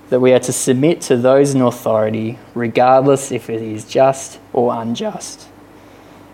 that 0.08 0.20
we 0.20 0.32
are 0.32 0.38
to 0.38 0.52
submit 0.52 1.02
to 1.02 1.18
those 1.18 1.54
in 1.54 1.60
authority, 1.60 2.38
regardless 2.54 3.30
if 3.32 3.50
it 3.50 3.60
is 3.60 3.84
just 3.84 4.40
or 4.54 4.80
unjust 4.80 5.48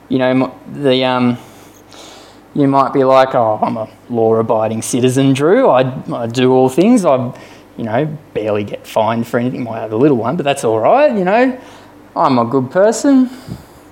you 0.09 0.19
know, 0.19 0.57
the, 0.73 1.05
um, 1.05 1.39
you 2.55 2.69
might 2.69 2.93
be 2.93 3.05
like, 3.05 3.35
oh, 3.35 3.59
I'm 3.61 3.77
a 3.77 3.89
law 4.09 4.35
abiding 4.37 4.83
citizen, 4.83 5.33
Drew. 5.33 5.69
I, 5.69 5.81
I 6.13 6.27
do 6.27 6.53
all 6.53 6.69
things. 6.69 7.05
I, 7.05 7.37
you 7.77 7.85
know, 7.85 8.07
barely 8.33 8.65
get 8.65 8.87
fined 8.87 9.27
for 9.27 9.39
anything. 9.39 9.65
Might 9.65 9.81
have 9.81 9.93
a 9.93 9.97
little 9.97 10.17
one, 10.17 10.37
but 10.37 10.45
that's 10.45 10.65
all 10.65 10.81
right, 10.81 11.13
you 11.17 11.25
know. 11.25 11.61
I'm 12.17 12.39
a 12.39 12.45
good 12.45 12.71
person. 12.71 13.31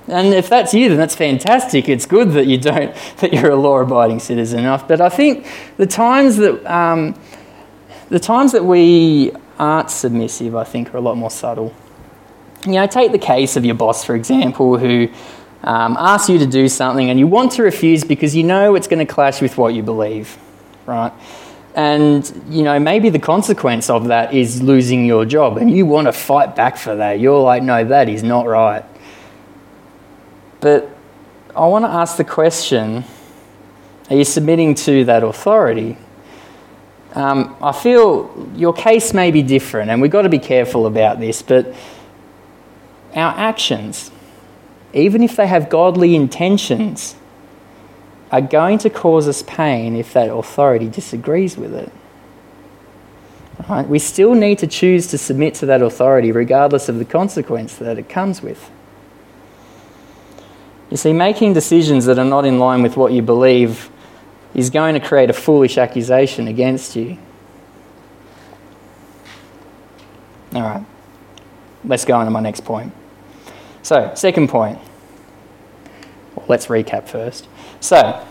And 0.08 0.34
if 0.34 0.48
that's 0.48 0.74
you, 0.74 0.88
then 0.88 0.98
that's 0.98 1.14
fantastic. 1.14 1.88
It's 1.88 2.06
good 2.06 2.32
that 2.32 2.46
you 2.46 2.58
don't, 2.58 2.94
that 3.18 3.32
you're 3.32 3.50
a 3.50 3.56
law-abiding 3.56 4.20
citizen 4.20 4.60
enough. 4.60 4.86
But 4.86 5.00
I 5.00 5.08
think 5.08 5.46
the 5.76 5.86
times 5.86 6.36
that, 6.36 6.64
um, 6.72 7.18
the 8.08 8.20
times 8.20 8.52
that 8.52 8.64
we 8.64 9.32
aren't 9.58 9.90
submissive, 9.90 10.54
I 10.54 10.64
think, 10.64 10.94
are 10.94 10.98
a 10.98 11.00
lot 11.00 11.16
more 11.16 11.30
subtle. 11.30 11.74
You 12.66 12.72
know, 12.72 12.86
take 12.86 13.12
the 13.12 13.18
case 13.18 13.56
of 13.56 13.64
your 13.64 13.74
boss, 13.74 14.04
for 14.04 14.14
example, 14.14 14.78
who 14.78 15.08
um, 15.64 15.96
asks 15.98 16.28
you 16.28 16.38
to 16.38 16.46
do 16.46 16.68
something 16.68 17.10
and 17.10 17.18
you 17.18 17.26
want 17.26 17.52
to 17.52 17.62
refuse 17.62 18.04
because 18.04 18.34
you 18.34 18.42
know 18.42 18.74
it's 18.74 18.88
going 18.88 19.04
to 19.04 19.12
clash 19.12 19.40
with 19.40 19.56
what 19.56 19.74
you 19.74 19.82
believe, 19.82 20.36
right? 20.86 21.12
And, 21.75 22.45
you 22.50 22.62
know, 22.64 22.79
maybe 22.79 23.09
the 23.09 23.19
consequence 23.19 23.88
of 23.88 24.09
that 24.09 24.35
is 24.35 24.62
losing 24.62 25.07
your 25.07 25.25
job 25.25 25.57
and 25.57 25.71
you 25.71 25.87
want 25.87 26.07
to 26.07 26.12
fight 26.12 26.55
back 26.55 26.76
for 26.76 26.97
that. 26.97 27.19
You're 27.19 27.41
like, 27.41 27.62
no, 27.62 27.85
that 27.85 28.09
is 28.11 28.23
not 28.23 28.47
right. 28.47 28.85
But 30.61 30.91
I 31.57 31.67
want 31.67 31.85
to 31.85 31.91
ask 31.91 32.17
the 32.17 32.25
question 32.25 33.05
are 34.11 34.17
you 34.17 34.25
submitting 34.25 34.75
to 34.75 35.05
that 35.07 35.23
authority? 35.23 35.97
Um, 37.14 37.57
I 37.62 37.73
feel 37.73 38.50
your 38.55 38.75
case 38.75 39.14
may 39.14 39.31
be 39.31 39.43
different, 39.43 39.91
and 39.91 40.02
we've 40.02 40.11
got 40.11 40.23
to 40.23 40.29
be 40.29 40.38
careful 40.38 40.87
about 40.87 41.21
this, 41.21 41.41
but 41.41 41.75
our 43.14 43.33
actions, 43.38 44.11
even 44.93 45.23
if 45.23 45.37
they 45.37 45.47
have 45.47 45.71
godly 45.71 46.14
intentions, 46.14 47.17
are 48.32 48.40
going 48.40 48.78
to 48.78 48.90
cause 48.90 49.28
us 49.28 49.42
pain 49.42 49.94
if 49.94 50.14
that 50.14 50.32
authority 50.32 50.88
disagrees 50.88 51.58
with 51.58 51.74
it. 51.74 51.92
Right? 53.68 53.86
We 53.86 53.98
still 53.98 54.34
need 54.34 54.58
to 54.60 54.66
choose 54.66 55.06
to 55.08 55.18
submit 55.18 55.54
to 55.56 55.66
that 55.66 55.82
authority 55.82 56.32
regardless 56.32 56.88
of 56.88 56.98
the 56.98 57.04
consequence 57.04 57.76
that 57.76 57.98
it 57.98 58.08
comes 58.08 58.42
with. 58.42 58.70
You 60.90 60.96
see, 60.96 61.12
making 61.12 61.52
decisions 61.52 62.06
that 62.06 62.18
are 62.18 62.24
not 62.24 62.44
in 62.44 62.58
line 62.58 62.82
with 62.82 62.96
what 62.96 63.12
you 63.12 63.22
believe 63.22 63.90
is 64.54 64.70
going 64.70 64.94
to 64.94 65.00
create 65.00 65.30
a 65.30 65.32
foolish 65.32 65.78
accusation 65.78 66.48
against 66.48 66.96
you. 66.96 67.16
All 70.54 70.62
right, 70.62 70.84
let's 71.84 72.04
go 72.04 72.14
on 72.14 72.26
to 72.26 72.30
my 72.30 72.40
next 72.40 72.64
point. 72.64 72.92
So, 73.82 74.12
second 74.14 74.48
point. 74.48 74.78
Well, 76.34 76.44
let's 76.48 76.66
recap 76.66 77.08
first. 77.08 77.48
So, 77.82 78.24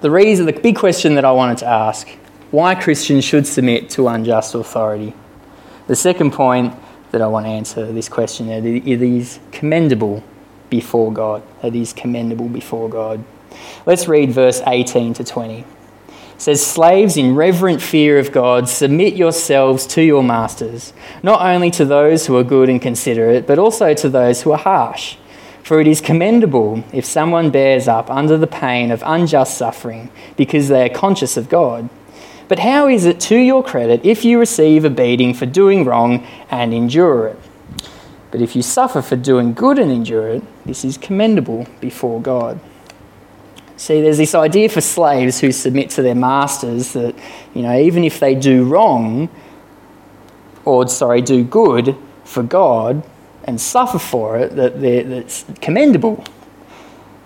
the 0.00 0.10
reason, 0.10 0.46
the 0.46 0.52
big 0.54 0.76
question 0.76 1.14
that 1.16 1.26
I 1.26 1.30
wanted 1.30 1.58
to 1.58 1.66
ask 1.66 2.08
why 2.50 2.74
Christians 2.74 3.22
should 3.22 3.46
submit 3.46 3.90
to 3.90 4.08
unjust 4.08 4.54
authority. 4.54 5.12
The 5.88 5.94
second 5.94 6.32
point 6.32 6.74
that 7.10 7.20
I 7.20 7.26
want 7.26 7.44
to 7.44 7.50
answer 7.50 7.92
this 7.92 8.08
question 8.08 8.46
that 8.46 8.64
it 8.64 9.02
is 9.02 9.40
commendable 9.52 10.24
before 10.70 11.12
God. 11.12 11.42
It 11.62 11.76
is 11.76 11.92
commendable 11.92 12.48
before 12.48 12.88
God. 12.88 13.22
Let's 13.84 14.08
read 14.08 14.32
verse 14.32 14.62
18 14.66 15.12
to 15.14 15.24
20 15.24 15.66
says, 16.38 16.64
Slaves, 16.64 17.18
in 17.18 17.34
reverent 17.34 17.82
fear 17.82 18.18
of 18.18 18.32
God, 18.32 18.68
submit 18.68 19.16
yourselves 19.16 19.86
to 19.88 20.02
your 20.02 20.22
masters, 20.22 20.94
not 21.22 21.42
only 21.42 21.70
to 21.72 21.84
those 21.84 22.26
who 22.26 22.36
are 22.36 22.44
good 22.44 22.68
and 22.68 22.80
considerate, 22.80 23.46
but 23.46 23.58
also 23.58 23.92
to 23.94 24.08
those 24.08 24.42
who 24.42 24.52
are 24.52 24.58
harsh. 24.58 25.16
For 25.66 25.80
it 25.80 25.88
is 25.88 26.00
commendable 26.00 26.84
if 26.92 27.04
someone 27.04 27.50
bears 27.50 27.88
up 27.88 28.08
under 28.08 28.38
the 28.38 28.46
pain 28.46 28.92
of 28.92 29.02
unjust 29.04 29.58
suffering 29.58 30.12
because 30.36 30.68
they 30.68 30.88
are 30.88 30.94
conscious 30.94 31.36
of 31.36 31.48
God. 31.48 31.88
But 32.46 32.60
how 32.60 32.86
is 32.86 33.04
it 33.04 33.18
to 33.22 33.36
your 33.36 33.64
credit 33.64 34.04
if 34.04 34.24
you 34.24 34.38
receive 34.38 34.84
a 34.84 34.90
beating 34.90 35.34
for 35.34 35.44
doing 35.44 35.84
wrong 35.84 36.24
and 36.52 36.72
endure 36.72 37.26
it? 37.26 37.38
But 38.30 38.42
if 38.42 38.54
you 38.54 38.62
suffer 38.62 39.02
for 39.02 39.16
doing 39.16 39.54
good 39.54 39.80
and 39.80 39.90
endure 39.90 40.28
it, 40.28 40.44
this 40.64 40.84
is 40.84 40.96
commendable 40.96 41.66
before 41.80 42.22
God. 42.22 42.60
See, 43.76 44.00
there's 44.00 44.18
this 44.18 44.36
idea 44.36 44.68
for 44.68 44.80
slaves 44.80 45.40
who 45.40 45.50
submit 45.50 45.90
to 45.90 46.02
their 46.02 46.14
masters 46.14 46.92
that, 46.92 47.16
you 47.54 47.62
know, 47.62 47.76
even 47.76 48.04
if 48.04 48.20
they 48.20 48.36
do 48.36 48.64
wrong, 48.64 49.28
or 50.64 50.86
sorry, 50.86 51.22
do 51.22 51.42
good 51.42 51.96
for 52.22 52.44
God 52.44 53.02
and 53.46 53.60
suffer 53.60 53.98
for 53.98 54.38
it, 54.38 54.56
that 54.56 54.80
that's 54.80 55.44
commendable. 55.60 56.24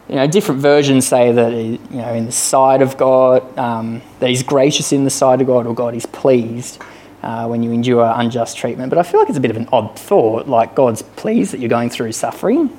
You 0.09 0.17
know, 0.17 0.27
different 0.27 0.61
versions 0.61 1.07
say 1.07 1.31
that, 1.33 1.53
you 1.53 1.79
know, 1.91 2.13
in 2.15 2.27
the 2.27 2.33
sight 2.33 2.83
of 2.83 2.97
God, 2.97 3.57
um, 3.59 4.03
that 4.19 4.29
He's 4.29 4.43
gracious 4.43 4.93
in 4.93 5.05
the 5.05 5.11
sight 5.11 5.41
of 5.41 5.47
God, 5.47 5.67
or 5.67 5.75
God 5.75 5.95
is 5.95 6.05
pleased 6.07 6.83
uh, 7.23 7.47
when 7.47 7.63
you 7.63 7.71
endure 7.71 8.13
unjust 8.17 8.57
treatment. 8.57 8.91
But 8.91 8.99
I 8.99 9.03
feel 9.03 9.21
like 9.21 9.29
it's 9.29 9.39
a 9.39 9.41
bit 9.41 9.51
of 9.51 9.57
an 9.57 9.69
odd 9.73 9.99
thought, 9.99 10.49
like 10.49 10.75
God's 10.75 11.03
pleased 11.03 11.53
that 11.53 11.61
you're 11.61 11.69
going 11.69 11.91
through 11.91 12.13
suffering. 12.13 12.77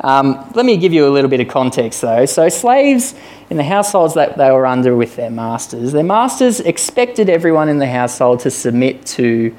Um, 0.00 0.50
let 0.54 0.64
me 0.64 0.76
give 0.76 0.92
you 0.92 1.08
a 1.08 1.10
little 1.10 1.30
bit 1.30 1.40
of 1.40 1.48
context 1.48 2.02
though. 2.02 2.24
So, 2.26 2.48
slaves 2.48 3.14
in 3.50 3.56
the 3.56 3.64
households 3.64 4.14
that 4.14 4.36
they 4.38 4.50
were 4.52 4.66
under 4.66 4.94
with 4.94 5.16
their 5.16 5.30
masters, 5.30 5.92
their 5.92 6.04
masters 6.04 6.60
expected 6.60 7.28
everyone 7.28 7.68
in 7.68 7.78
the 7.78 7.86
household 7.86 8.40
to 8.40 8.50
submit 8.50 9.04
to 9.06 9.54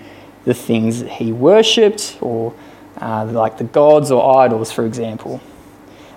the 0.46 0.54
things 0.54 1.02
that 1.02 1.10
he 1.10 1.34
worshipped, 1.34 2.18
or 2.22 2.54
uh, 3.02 3.26
like 3.26 3.58
the 3.58 3.64
gods 3.64 4.12
or 4.12 4.38
idols, 4.38 4.72
for 4.72 4.86
example. 4.86 5.42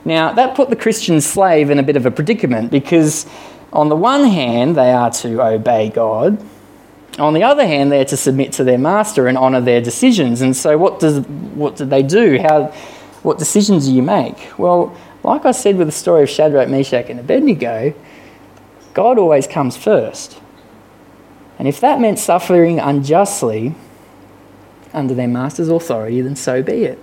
Now, 0.05 0.33
that 0.33 0.57
put 0.57 0.69
the 0.69 0.77
Christian 0.77 1.21
slave 1.21 1.71
in 1.71 1.79
a 1.79 1.83
bit 1.83 1.97
of 1.97 2.07
a 2.07 2.11
predicament 2.11 2.71
because, 2.71 3.27
on 3.73 3.89
the 3.89 3.97
one 3.97 4.25
hand, 4.25 4.77
they 4.77 4.93
are 4.93 5.11
to 5.11 5.43
obey 5.43 5.91
God. 5.91 6.45
On 7.19 7.35
the 7.35 7.45
other 7.45 7.67
hand, 7.67 7.93
they're 7.93 8.05
to 8.07 8.17
submit 8.17 8.53
to 8.55 8.65
their 8.65 8.79
master 8.79 9.29
and 9.29 9.39
honour 9.39 9.61
their 9.61 9.81
decisions. 9.81 10.41
And 10.41 10.57
so, 10.57 10.77
what, 10.77 10.99
does, 10.99 11.21
what 11.55 11.77
do 11.77 11.85
they 11.85 12.03
do? 12.03 12.39
How, 12.39 12.73
what 13.23 13.39
decisions 13.39 13.87
do 13.87 13.95
you 13.95 14.03
make? 14.03 14.59
Well, 14.59 14.97
like 15.23 15.45
I 15.45 15.53
said 15.53 15.77
with 15.77 15.87
the 15.87 15.93
story 15.93 16.25
of 16.25 16.31
Shadrach, 16.31 16.69
Meshach, 16.69 17.09
and 17.09 17.21
Abednego, 17.21 17.95
God 18.95 19.19
always 19.19 19.47
comes 19.47 19.77
first. 19.77 20.41
And 21.59 21.69
if 21.69 21.81
that 21.81 22.01
meant 22.01 22.19
suffering 22.19 22.81
unjustly 22.81 23.75
under 24.93 25.15
their 25.15 25.29
master's 25.29 25.69
authority, 25.69 26.21
then 26.21 26.37
so 26.37 26.63
be 26.63 26.85
it. 26.85 26.99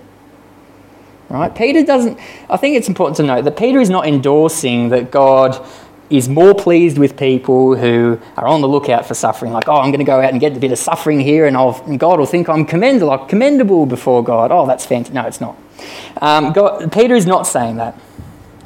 Right? 1.28 1.54
Peter 1.54 1.84
doesn't, 1.84 2.18
I 2.48 2.56
think 2.56 2.76
it's 2.76 2.88
important 2.88 3.16
to 3.18 3.22
note 3.22 3.44
that 3.44 3.56
Peter 3.56 3.80
is 3.80 3.88
not 3.88 4.06
endorsing 4.06 4.88
that 4.88 5.10
God 5.12 5.64
is 6.10 6.28
more 6.28 6.54
pleased 6.54 6.98
with 6.98 7.16
people 7.16 7.76
who 7.76 8.20
are 8.36 8.48
on 8.48 8.60
the 8.60 8.68
lookout 8.68 9.06
for 9.06 9.14
suffering, 9.14 9.52
like, 9.52 9.68
oh, 9.68 9.76
I'm 9.76 9.90
going 9.90 10.00
to 10.00 10.04
go 10.04 10.20
out 10.20 10.32
and 10.32 10.40
get 10.40 10.56
a 10.56 10.60
bit 10.60 10.72
of 10.72 10.78
suffering 10.78 11.20
here, 11.20 11.46
and, 11.46 11.56
and 11.56 12.00
God 12.00 12.18
will 12.18 12.26
think 12.26 12.48
I'm 12.48 12.64
commendable, 12.64 13.08
like, 13.08 13.28
commendable 13.28 13.86
before 13.86 14.24
God. 14.24 14.50
Oh, 14.50 14.66
that's 14.66 14.84
fantastic. 14.84 15.14
No, 15.14 15.22
it's 15.26 15.40
not. 15.40 15.56
Um, 16.20 16.52
God, 16.52 16.90
Peter 16.90 17.14
is 17.14 17.26
not 17.26 17.46
saying 17.46 17.76
that. 17.76 17.96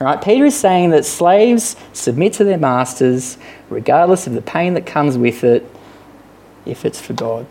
Right? 0.00 0.20
Peter 0.20 0.46
is 0.46 0.58
saying 0.58 0.90
that 0.90 1.04
slaves 1.04 1.76
submit 1.92 2.32
to 2.34 2.44
their 2.44 2.58
masters 2.58 3.38
regardless 3.70 4.26
of 4.26 4.32
the 4.32 4.42
pain 4.42 4.74
that 4.74 4.86
comes 4.86 5.16
with 5.16 5.44
it 5.44 5.70
if 6.66 6.84
it's 6.84 7.00
for 7.00 7.12
God. 7.12 7.46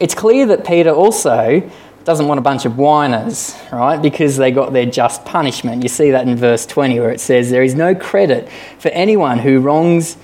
It's 0.00 0.14
clear 0.14 0.46
that 0.46 0.64
Peter 0.64 0.90
also 0.90 1.70
doesn't 2.04 2.26
want 2.26 2.38
a 2.38 2.42
bunch 2.42 2.64
of 2.64 2.78
whiners, 2.78 3.54
right? 3.70 4.00
Because 4.00 4.36
they 4.36 4.50
got 4.50 4.72
their 4.72 4.86
just 4.86 5.24
punishment. 5.24 5.82
You 5.82 5.88
see 5.88 6.10
that 6.10 6.26
in 6.26 6.34
verse 6.36 6.64
20 6.66 6.98
where 6.98 7.10
it 7.10 7.20
says, 7.20 7.50
There 7.50 7.62
is 7.62 7.74
no 7.74 7.94
credit 7.94 8.48
for 8.78 8.88
anyone 8.88 9.38
who 9.38 9.60
wrongs 9.60 10.16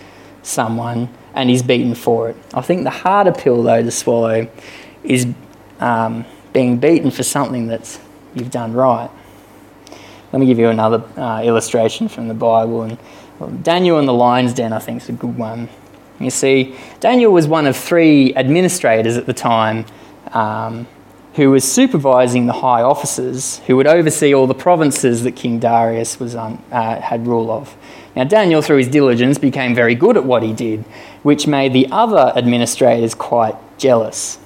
someone 0.42 1.10
and 1.34 1.50
is 1.50 1.62
beaten 1.62 1.94
for 1.94 2.30
it. 2.30 2.36
I 2.54 2.62
think 2.62 2.84
the 2.84 2.90
harder 2.90 3.32
pill, 3.32 3.62
though, 3.62 3.82
to 3.82 3.90
swallow 3.90 4.48
is 5.04 5.26
um, 5.78 6.24
being 6.54 6.78
beaten 6.78 7.10
for 7.10 7.22
something 7.22 7.66
that 7.66 8.00
you've 8.34 8.50
done 8.50 8.72
right. 8.72 9.10
Let 10.32 10.40
me 10.40 10.46
give 10.46 10.58
you 10.58 10.68
another 10.68 11.04
uh, 11.18 11.42
illustration 11.42 12.08
from 12.08 12.28
the 12.28 12.34
Bible. 12.34 12.82
And 12.82 13.62
Daniel 13.62 13.98
and 13.98 14.08
the 14.08 14.14
lion's 14.14 14.54
den, 14.54 14.72
I 14.72 14.78
think, 14.78 15.02
is 15.02 15.08
a 15.10 15.12
good 15.12 15.36
one. 15.36 15.68
You 16.20 16.30
see, 16.30 16.76
Daniel 17.00 17.32
was 17.32 17.46
one 17.46 17.66
of 17.66 17.76
three 17.76 18.34
administrators 18.34 19.16
at 19.16 19.26
the 19.26 19.34
time 19.34 19.84
um, 20.32 20.86
who 21.34 21.50
was 21.50 21.70
supervising 21.70 22.46
the 22.46 22.54
high 22.54 22.80
officers 22.80 23.58
who 23.66 23.76
would 23.76 23.86
oversee 23.86 24.34
all 24.34 24.46
the 24.46 24.54
provinces 24.54 25.22
that 25.24 25.32
King 25.36 25.58
Darius 25.58 26.18
was 26.18 26.34
uh, 26.34 26.56
had 26.70 27.26
rule 27.26 27.50
of. 27.50 27.76
Now, 28.14 28.24
Daniel, 28.24 28.62
through 28.62 28.78
his 28.78 28.88
diligence, 28.88 29.36
became 29.36 29.74
very 29.74 29.94
good 29.94 30.16
at 30.16 30.24
what 30.24 30.42
he 30.42 30.54
did, 30.54 30.84
which 31.22 31.46
made 31.46 31.74
the 31.74 31.86
other 31.92 32.32
administrators 32.34 33.14
quite 33.14 33.54
jealous. 33.76 34.38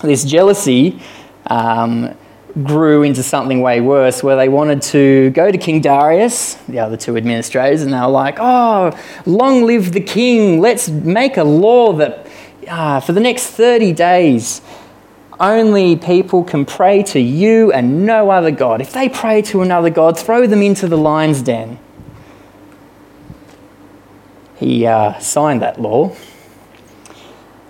This 0.00 0.24
jealousy 0.24 1.02
um, 1.48 2.16
grew 2.62 3.02
into 3.02 3.22
something 3.22 3.60
way 3.60 3.80
worse 3.80 4.22
where 4.22 4.36
they 4.36 4.48
wanted 4.48 4.82
to 4.82 5.30
go 5.30 5.50
to 5.50 5.58
King 5.58 5.80
Darius, 5.80 6.54
the 6.68 6.78
other 6.78 6.96
two 6.96 7.16
administrators, 7.16 7.82
and 7.82 7.92
they 7.92 8.00
were 8.00 8.06
like, 8.06 8.36
oh, 8.38 8.98
long 9.26 9.64
live 9.64 9.92
the 9.92 10.00
king, 10.00 10.60
let's 10.60 10.88
make 10.88 11.36
a 11.36 11.44
law 11.44 11.92
that 11.94 12.26
uh, 12.66 13.00
for 13.00 13.12
the 13.12 13.20
next 13.20 13.48
30 13.48 13.92
days, 13.92 14.60
only 15.40 15.96
people 15.96 16.42
can 16.42 16.64
pray 16.64 17.02
to 17.04 17.20
you 17.20 17.72
and 17.72 18.04
no 18.04 18.30
other 18.30 18.50
God. 18.50 18.80
If 18.80 18.92
they 18.92 19.08
pray 19.08 19.42
to 19.42 19.62
another 19.62 19.90
God, 19.90 20.18
throw 20.18 20.46
them 20.46 20.62
into 20.62 20.88
the 20.88 20.98
lion's 20.98 21.42
den. 21.42 21.78
He 24.56 24.84
uh, 24.86 25.18
signed 25.20 25.62
that 25.62 25.80
law. 25.80 26.16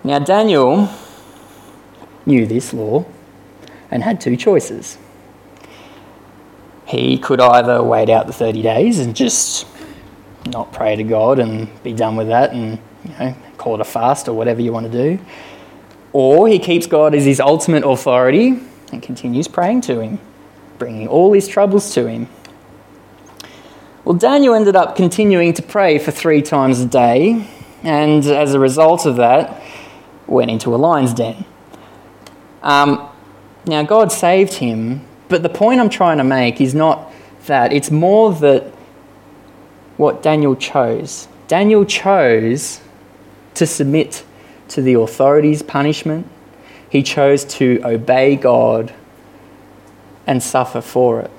Now, 0.03 0.19
Daniel 0.19 0.89
knew 2.25 2.47
this 2.47 2.73
law 2.73 3.05
and 3.91 4.03
had 4.03 4.21
two 4.21 4.37
choices. 4.37 4.99
He 6.87 7.19
could 7.19 7.41
either 7.41 7.83
wait 7.83 8.09
out 8.09 8.27
the 8.27 8.33
30 8.33 8.63
days 8.63 8.99
and 8.99 9.15
just 9.15 9.67
not 10.47 10.73
pray 10.73 10.97
to 10.97 11.03
God 11.03 11.39
and 11.39 11.69
be 11.83 11.93
done 11.93 12.17
with 12.17 12.29
that 12.29 12.53
and 12.53 12.79
you 13.05 13.11
know, 13.11 13.37
call 13.59 13.75
it 13.75 13.81
a 13.81 13.85
fast 13.85 14.29
or 14.29 14.35
whatever 14.35 14.61
you 14.61 14.73
want 14.73 14.91
to 14.91 14.93
do. 14.93 15.23
Or 16.13 16.49
he 16.49 16.59
keeps 16.59 16.87
God 16.87 17.15
as 17.15 17.25
his 17.25 17.41
ultimate 17.41 17.85
authority 17.85 18.61
and 18.93 19.03
continues 19.03 19.49
praying 19.49 19.83
to 19.83 20.01
him, 20.01 20.19
bringing 20.79 21.09
all 21.09 21.33
his 21.33 21.47
troubles 21.47 21.93
to 21.95 22.09
him. 22.09 22.29
Well, 24.05 24.17
Daniel 24.17 24.55
ended 24.55 24.75
up 24.75 24.97
continuing 24.97 25.53
to 25.55 25.63
pray 25.63 25.99
for 25.99 26.11
three 26.11 26.41
times 26.41 26.81
a 26.81 26.87
day, 26.87 27.47
and 27.83 28.25
as 28.25 28.55
a 28.55 28.59
result 28.59 29.05
of 29.05 29.17
that, 29.17 29.63
went 30.27 30.51
into 30.51 30.75
a 30.75 30.77
lion's 30.77 31.13
den. 31.13 31.45
Um, 32.63 33.08
now, 33.69 33.83
God 33.83 34.11
saved 34.11 34.55
him, 34.55 35.03
but 35.29 35.43
the 35.43 35.49
point 35.49 35.81
I'm 35.81 35.91
trying 35.91 36.19
to 36.19 36.25
make 36.25 36.61
is 36.61 36.75
not 36.75 37.13
that. 37.47 37.73
It's 37.73 37.91
more 37.91 38.33
that 38.35 38.65
what 39.97 40.23
Daniel 40.23 40.57
chose. 40.57 41.29
Daniel 41.49 41.85
chose 41.85 42.81
to 43.55 43.67
submit 43.67 44.25
to 44.69 44.83
the 44.83 44.95
authorities' 44.95 45.63
punishment, 45.63 46.27
he 46.91 47.03
chose 47.03 47.45
to 47.45 47.81
obey 47.85 48.37
God 48.37 48.95
and 50.27 50.43
suffer 50.43 50.81
for 50.81 51.21
it. 51.21 51.31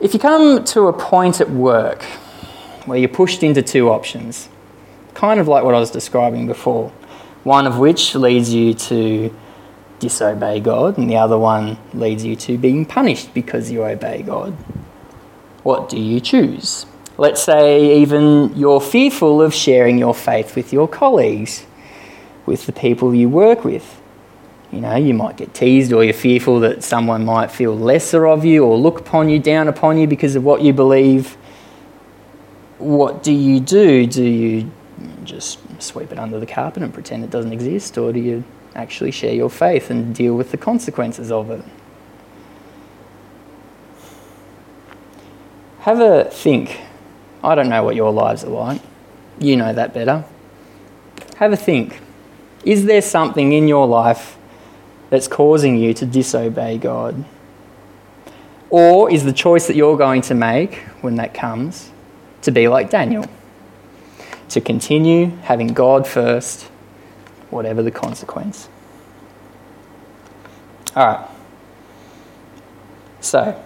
If 0.00 0.12
you 0.12 0.20
come 0.20 0.64
to 0.64 0.88
a 0.88 0.92
point 0.92 1.40
at 1.40 1.50
work 1.50 2.02
where 2.84 2.98
you're 2.98 3.08
pushed 3.08 3.42
into 3.42 3.62
two 3.62 3.88
options, 3.88 4.48
kind 5.14 5.40
of 5.40 5.48
like 5.48 5.64
what 5.64 5.74
I 5.74 5.80
was 5.80 5.90
describing 5.90 6.46
before, 6.46 6.90
one 7.44 7.66
of 7.66 7.78
which 7.78 8.14
leads 8.14 8.52
you 8.52 8.74
to 8.74 9.34
disobey 9.98 10.60
God, 10.60 10.98
and 10.98 11.08
the 11.08 11.16
other 11.16 11.38
one 11.38 11.78
leads 11.94 12.24
you 12.24 12.36
to 12.36 12.58
being 12.58 12.84
punished 12.84 13.32
because 13.34 13.70
you 13.70 13.84
obey 13.84 14.22
God. 14.22 14.52
What 15.62 15.88
do 15.88 15.98
you 15.98 16.20
choose? 16.20 16.86
Let's 17.18 17.42
say 17.42 18.00
even 18.00 18.54
you're 18.56 18.80
fearful 18.80 19.40
of 19.40 19.54
sharing 19.54 19.98
your 19.98 20.14
faith 20.14 20.54
with 20.54 20.72
your 20.72 20.86
colleagues, 20.86 21.66
with 22.44 22.66
the 22.66 22.72
people 22.72 23.14
you 23.14 23.28
work 23.28 23.64
with. 23.64 24.00
You 24.70 24.80
know, 24.80 24.96
you 24.96 25.14
might 25.14 25.36
get 25.36 25.54
teased 25.54 25.92
or 25.92 26.04
you're 26.04 26.12
fearful 26.12 26.60
that 26.60 26.82
someone 26.82 27.24
might 27.24 27.50
feel 27.50 27.74
lesser 27.74 28.26
of 28.26 28.44
you 28.44 28.64
or 28.64 28.76
look 28.76 29.00
upon 29.00 29.28
you, 29.28 29.38
down 29.38 29.68
upon 29.68 29.96
you 29.96 30.06
because 30.06 30.36
of 30.36 30.44
what 30.44 30.60
you 30.60 30.72
believe. 30.72 31.36
What 32.78 33.22
do 33.22 33.32
you 33.32 33.60
do? 33.60 34.06
Do 34.06 34.24
you 34.24 34.70
just 35.24 35.58
sweep 35.82 36.12
it 36.12 36.18
under 36.18 36.38
the 36.38 36.46
carpet 36.46 36.82
and 36.82 36.92
pretend 36.92 37.24
it 37.24 37.30
doesn't 37.30 37.52
exist, 37.52 37.96
or 37.96 38.12
do 38.12 38.20
you 38.20 38.44
actually 38.76 39.10
share 39.10 39.34
your 39.34 39.50
faith 39.50 39.90
and 39.90 40.14
deal 40.14 40.34
with 40.34 40.50
the 40.50 40.56
consequences 40.56 41.32
of 41.32 41.50
it? 41.50 41.64
Have 45.80 46.00
a 46.00 46.24
think 46.24 46.80
I 47.46 47.54
don't 47.54 47.68
know 47.68 47.84
what 47.84 47.94
your 47.94 48.12
lives 48.12 48.42
are 48.42 48.50
like. 48.50 48.80
You 49.38 49.56
know 49.56 49.72
that 49.72 49.94
better. 49.94 50.24
Have 51.36 51.52
a 51.52 51.56
think. 51.56 52.00
Is 52.64 52.86
there 52.86 53.00
something 53.00 53.52
in 53.52 53.68
your 53.68 53.86
life 53.86 54.36
that's 55.10 55.28
causing 55.28 55.78
you 55.78 55.94
to 55.94 56.04
disobey 56.04 56.78
God? 56.78 57.24
Or 58.68 59.08
is 59.12 59.24
the 59.24 59.32
choice 59.32 59.68
that 59.68 59.76
you're 59.76 59.96
going 59.96 60.22
to 60.22 60.34
make 60.34 60.78
when 61.02 61.14
that 61.16 61.34
comes 61.34 61.90
to 62.42 62.50
be 62.50 62.66
like 62.66 62.90
Daniel? 62.90 63.26
To 64.48 64.60
continue 64.60 65.26
having 65.42 65.68
God 65.68 66.04
first, 66.04 66.68
whatever 67.50 67.82
the 67.82 67.90
consequence. 67.90 68.68
All 70.94 71.06
right. 71.06 71.28
So, 73.20 73.62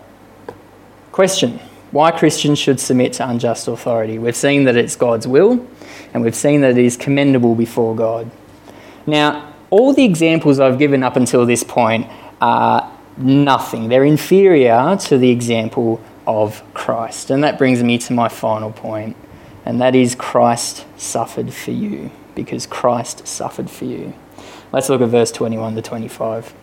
question 1.12 1.61
why 1.90 2.12
Christians 2.12 2.59
should 2.59 2.79
submit 2.79 3.14
to 3.14 3.29
unjust 3.29 3.66
authority. 3.66 4.19
We've 4.19 4.37
seen 4.37 4.64
that 4.64 4.77
it's 4.77 4.97
God's 4.97 5.27
will, 5.27 5.66
and 6.14 6.23
we've 6.23 6.37
seen 6.37 6.61
that 6.61 6.79
it 6.79 6.85
is 6.85 6.97
commendable 6.97 7.55
before 7.55 7.97
God. 7.97 8.31
Now, 9.07 9.53
all 9.71 9.93
the 9.93 10.05
examples 10.05 10.61
I've 10.61 10.79
given 10.79 11.03
up 11.03 11.16
until 11.16 11.47
this 11.47 11.64
point 11.64 12.07
are 12.40 12.90
nothing. 13.16 13.88
They're 13.88 14.05
inferior 14.05 14.97
to 15.03 15.19
the 15.19 15.31
example 15.31 16.01
of 16.27 16.62
Christ. 16.75 17.31
And 17.31 17.43
that 17.45 17.59
brings 17.59 17.83
me 17.83 17.99
to 17.99 18.12
my 18.12 18.29
final 18.29 18.71
point, 18.71 19.16
and 19.64 19.81
that 19.81 19.95
is 19.95 20.14
Christ 20.14 20.87
suffered 20.97 21.53
for 21.53 21.73
you, 21.73 22.11
because 22.35 22.66
Christ 22.66 23.27
suffered 23.27 23.71
for 23.71 23.85
you. 23.85 24.14
Let's 24.73 24.88
look 24.88 25.01
at 25.01 25.09
verse 25.09 25.33
21 25.33 25.75
to 25.75 25.83
25 25.83 26.55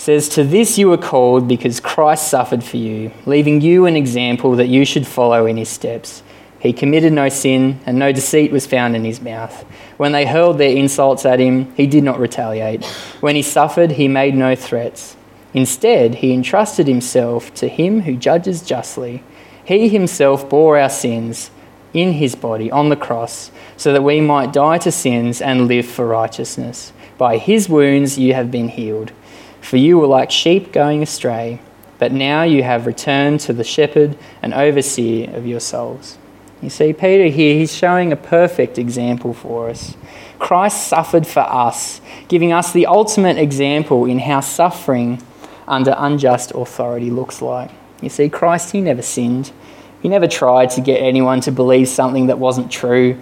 says, 0.00 0.28
To 0.30 0.44
this 0.44 0.78
you 0.78 0.88
were 0.88 0.96
called 0.96 1.46
because 1.46 1.78
Christ 1.78 2.28
suffered 2.28 2.64
for 2.64 2.78
you, 2.78 3.12
leaving 3.26 3.60
you 3.60 3.86
an 3.86 3.96
example 3.96 4.56
that 4.56 4.68
you 4.68 4.84
should 4.84 5.06
follow 5.06 5.46
in 5.46 5.56
his 5.56 5.68
steps. 5.68 6.22
He 6.58 6.72
committed 6.72 7.12
no 7.12 7.28
sin, 7.28 7.80
and 7.86 7.98
no 7.98 8.12
deceit 8.12 8.52
was 8.52 8.66
found 8.66 8.96
in 8.96 9.04
his 9.04 9.20
mouth. 9.20 9.62
When 9.96 10.12
they 10.12 10.26
hurled 10.26 10.58
their 10.58 10.76
insults 10.76 11.24
at 11.24 11.38
him, 11.38 11.72
he 11.74 11.86
did 11.86 12.04
not 12.04 12.18
retaliate. 12.18 12.84
When 13.20 13.36
he 13.36 13.42
suffered, 13.42 13.92
he 13.92 14.08
made 14.08 14.34
no 14.34 14.54
threats. 14.54 15.16
Instead, 15.54 16.16
he 16.16 16.32
entrusted 16.32 16.86
himself 16.86 17.52
to 17.54 17.68
him 17.68 18.02
who 18.02 18.16
judges 18.16 18.62
justly. 18.62 19.22
He 19.64 19.88
himself 19.88 20.48
bore 20.48 20.78
our 20.78 20.90
sins 20.90 21.50
in 21.92 22.12
his 22.12 22.34
body 22.34 22.70
on 22.70 22.88
the 22.88 22.96
cross, 22.96 23.50
so 23.76 23.92
that 23.92 24.02
we 24.02 24.20
might 24.20 24.52
die 24.52 24.78
to 24.78 24.92
sins 24.92 25.40
and 25.40 25.68
live 25.68 25.86
for 25.86 26.06
righteousness. 26.06 26.92
By 27.18 27.38
his 27.38 27.68
wounds 27.68 28.18
you 28.18 28.34
have 28.34 28.50
been 28.50 28.68
healed. 28.68 29.12
For 29.60 29.76
you 29.76 29.98
were 29.98 30.06
like 30.06 30.30
sheep 30.30 30.72
going 30.72 31.02
astray, 31.02 31.60
but 31.98 32.12
now 32.12 32.42
you 32.42 32.62
have 32.62 32.86
returned 32.86 33.40
to 33.40 33.52
the 33.52 33.64
shepherd 33.64 34.16
and 34.40 34.54
overseer 34.54 35.34
of 35.36 35.46
your 35.46 35.60
souls. 35.60 36.16
You 36.62 36.70
see, 36.70 36.92
Peter 36.92 37.26
here, 37.26 37.54
he's 37.54 37.74
showing 37.74 38.12
a 38.12 38.16
perfect 38.16 38.78
example 38.78 39.32
for 39.32 39.70
us. 39.70 39.96
Christ 40.38 40.88
suffered 40.88 41.26
for 41.26 41.40
us, 41.40 42.00
giving 42.28 42.52
us 42.52 42.72
the 42.72 42.86
ultimate 42.86 43.38
example 43.38 44.04
in 44.06 44.18
how 44.18 44.40
suffering 44.40 45.22
under 45.66 45.94
unjust 45.96 46.52
authority 46.54 47.10
looks 47.10 47.40
like. 47.40 47.70
You 48.02 48.08
see, 48.08 48.28
Christ, 48.28 48.72
he 48.72 48.80
never 48.80 49.02
sinned. 49.02 49.52
He 50.00 50.08
never 50.08 50.26
tried 50.26 50.70
to 50.70 50.80
get 50.80 50.98
anyone 50.98 51.40
to 51.42 51.52
believe 51.52 51.88
something 51.88 52.26
that 52.26 52.38
wasn't 52.38 52.70
true. 52.70 53.18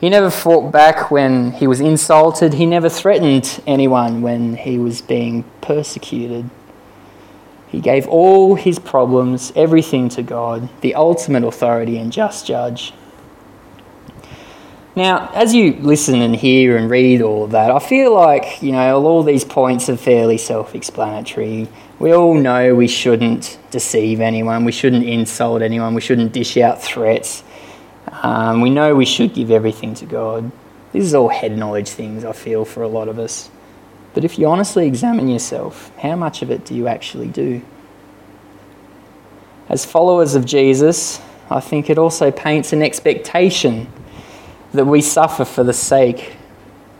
He 0.00 0.08
never 0.08 0.30
fought 0.30 0.72
back 0.72 1.10
when 1.10 1.52
he 1.52 1.66
was 1.66 1.80
insulted. 1.80 2.54
He 2.54 2.66
never 2.66 2.88
threatened 2.88 3.62
anyone 3.66 4.22
when 4.22 4.56
he 4.56 4.78
was 4.78 5.00
being 5.00 5.44
persecuted. 5.60 6.50
He 7.68 7.80
gave 7.80 8.06
all 8.08 8.54
his 8.54 8.78
problems, 8.78 9.52
everything 9.56 10.08
to 10.10 10.22
God, 10.22 10.68
the 10.80 10.94
ultimate 10.94 11.44
authority 11.44 11.98
and 11.98 12.12
just 12.12 12.46
judge. 12.46 12.92
Now, 14.94 15.30
as 15.32 15.54
you 15.54 15.72
listen 15.74 16.20
and 16.20 16.36
hear 16.36 16.76
and 16.76 16.90
read 16.90 17.22
all 17.22 17.44
of 17.44 17.52
that, 17.52 17.70
I 17.70 17.78
feel 17.78 18.14
like, 18.14 18.62
you 18.62 18.72
know, 18.72 19.02
all 19.02 19.22
these 19.22 19.42
points 19.44 19.88
are 19.88 19.96
fairly 19.96 20.36
self 20.36 20.74
explanatory. 20.74 21.66
We 21.98 22.12
all 22.12 22.34
know 22.34 22.74
we 22.74 22.88
shouldn't 22.88 23.58
deceive 23.70 24.20
anyone, 24.20 24.66
we 24.66 24.72
shouldn't 24.72 25.04
insult 25.06 25.62
anyone, 25.62 25.94
we 25.94 26.02
shouldn't 26.02 26.32
dish 26.32 26.58
out 26.58 26.82
threats. 26.82 27.42
Um, 28.22 28.60
we 28.60 28.68
know 28.68 28.94
we 28.94 29.06
should 29.06 29.32
give 29.32 29.50
everything 29.50 29.94
to 29.94 30.04
God. 30.04 30.52
This 30.92 31.04
is 31.04 31.14
all 31.14 31.28
head 31.30 31.56
knowledge 31.56 31.88
things, 31.88 32.22
I 32.24 32.32
feel, 32.32 32.66
for 32.66 32.82
a 32.82 32.88
lot 32.88 33.08
of 33.08 33.18
us. 33.18 33.50
But 34.12 34.24
if 34.24 34.38
you 34.38 34.46
honestly 34.46 34.86
examine 34.86 35.28
yourself, 35.28 35.90
how 35.96 36.16
much 36.16 36.42
of 36.42 36.50
it 36.50 36.66
do 36.66 36.74
you 36.74 36.86
actually 36.86 37.28
do? 37.28 37.62
As 39.70 39.86
followers 39.86 40.34
of 40.34 40.44
Jesus, 40.44 41.18
I 41.50 41.60
think 41.60 41.88
it 41.88 41.96
also 41.96 42.30
paints 42.30 42.74
an 42.74 42.82
expectation 42.82 43.90
that 44.72 44.86
we 44.86 45.02
suffer 45.02 45.44
for 45.44 45.64
the 45.64 45.72
sake 45.72 46.36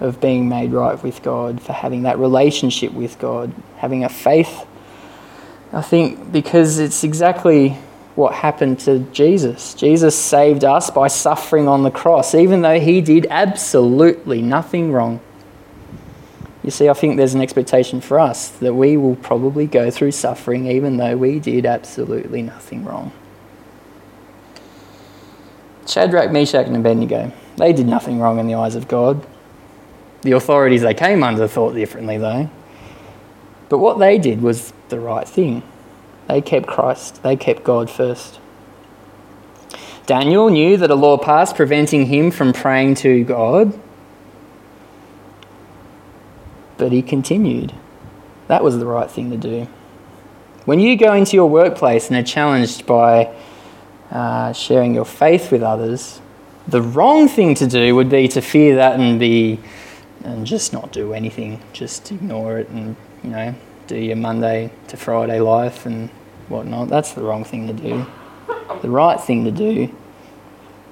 of 0.00 0.20
being 0.20 0.48
made 0.48 0.72
right 0.72 1.02
with 1.02 1.22
God, 1.22 1.60
for 1.60 1.72
having 1.72 2.02
that 2.02 2.18
relationship 2.18 2.92
with 2.92 3.18
God, 3.18 3.52
having 3.76 4.04
a 4.04 4.08
faith. 4.08 4.66
I 5.72 5.80
think 5.80 6.32
because 6.32 6.78
it's 6.78 7.04
exactly 7.04 7.78
what 8.14 8.34
happened 8.34 8.78
to 8.80 8.98
Jesus. 9.12 9.74
Jesus 9.74 10.14
saved 10.14 10.64
us 10.64 10.90
by 10.90 11.08
suffering 11.08 11.66
on 11.66 11.82
the 11.82 11.90
cross, 11.90 12.34
even 12.34 12.60
though 12.62 12.78
he 12.78 13.00
did 13.00 13.26
absolutely 13.30 14.42
nothing 14.42 14.92
wrong. 14.92 15.20
You 16.62 16.70
see, 16.70 16.88
I 16.88 16.92
think 16.92 17.16
there's 17.16 17.34
an 17.34 17.40
expectation 17.40 18.00
for 18.00 18.20
us 18.20 18.48
that 18.48 18.74
we 18.74 18.96
will 18.96 19.16
probably 19.16 19.66
go 19.66 19.90
through 19.90 20.12
suffering 20.12 20.66
even 20.66 20.96
though 20.96 21.16
we 21.16 21.40
did 21.40 21.66
absolutely 21.66 22.42
nothing 22.42 22.84
wrong. 22.84 23.12
Shadrach, 25.86 26.30
Meshach, 26.30 26.66
and 26.66 26.76
Abednego, 26.76 27.32
they 27.56 27.72
did 27.72 27.86
nothing 27.86 28.18
wrong 28.18 28.38
in 28.38 28.46
the 28.46 28.54
eyes 28.54 28.74
of 28.74 28.88
God. 28.88 29.26
The 30.22 30.32
authorities 30.32 30.82
they 30.82 30.94
came 30.94 31.22
under 31.22 31.46
thought 31.48 31.74
differently, 31.74 32.18
though. 32.18 32.48
But 33.68 33.78
what 33.78 33.98
they 33.98 34.18
did 34.18 34.42
was 34.42 34.72
the 34.88 35.00
right 35.00 35.26
thing. 35.26 35.62
They 36.28 36.40
kept 36.40 36.66
Christ, 36.66 37.22
they 37.22 37.36
kept 37.36 37.64
God 37.64 37.90
first. 37.90 38.38
Daniel 40.06 40.50
knew 40.50 40.76
that 40.76 40.90
a 40.90 40.94
law 40.94 41.16
passed 41.16 41.56
preventing 41.56 42.06
him 42.06 42.30
from 42.30 42.52
praying 42.52 42.96
to 42.96 43.24
God, 43.24 43.78
but 46.76 46.92
he 46.92 47.02
continued. 47.02 47.72
That 48.48 48.64
was 48.64 48.78
the 48.78 48.86
right 48.86 49.10
thing 49.10 49.30
to 49.30 49.36
do. 49.36 49.68
When 50.64 50.80
you 50.80 50.96
go 50.96 51.14
into 51.14 51.36
your 51.36 51.48
workplace 51.48 52.08
and 52.08 52.16
are 52.16 52.22
challenged 52.22 52.86
by 52.86 53.34
uh, 54.10 54.52
sharing 54.52 54.94
your 54.94 55.04
faith 55.04 55.50
with 55.50 55.62
others, 55.62 56.20
the 56.68 56.82
wrong 56.82 57.28
thing 57.28 57.54
to 57.56 57.66
do 57.66 57.94
would 57.94 58.08
be 58.08 58.28
to 58.28 58.40
fear 58.40 58.76
that 58.76 58.98
and 58.98 59.18
be 59.18 59.60
and 60.24 60.46
just 60.46 60.72
not 60.72 60.92
do 60.92 61.12
anything, 61.12 61.60
just 61.72 62.12
ignore 62.12 62.58
it 62.58 62.68
and 62.68 62.96
you 63.22 63.30
know 63.30 63.54
do 63.86 63.96
your 63.96 64.16
Monday 64.16 64.70
to 64.88 64.96
Friday 64.96 65.40
life 65.40 65.86
and 65.86 66.08
whatnot. 66.48 66.88
That's 66.88 67.12
the 67.12 67.22
wrong 67.22 67.44
thing 67.44 67.66
to 67.66 67.72
do. 67.72 68.06
The 68.80 68.90
right 68.90 69.20
thing 69.20 69.44
to 69.44 69.50
do 69.50 69.94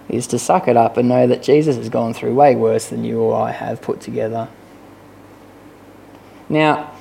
is 0.08 0.26
to 0.28 0.38
suck 0.38 0.66
it 0.68 0.76
up 0.76 0.96
and 0.96 1.08
know 1.08 1.26
that 1.26 1.42
Jesus 1.42 1.76
has 1.76 1.88
gone 1.88 2.14
through 2.14 2.34
way 2.34 2.56
worse 2.56 2.88
than 2.88 3.04
you 3.04 3.20
or 3.20 3.40
I 3.40 3.52
have 3.52 3.80
put 3.80 4.00
together. 4.00 4.48
Now, 6.48 6.92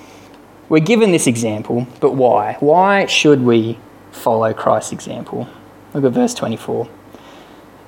we're 0.69 0.79
given 0.79 1.11
this 1.11 1.25
example, 1.25 1.87
but 1.99 2.13
why? 2.13 2.57
Why 2.59 3.07
should 3.07 3.41
we 3.41 3.79
follow 4.11 4.53
Christ's 4.53 4.91
example? 4.91 5.49
Look 5.93 6.03
at 6.05 6.11
verse 6.11 6.35
24. 6.35 6.87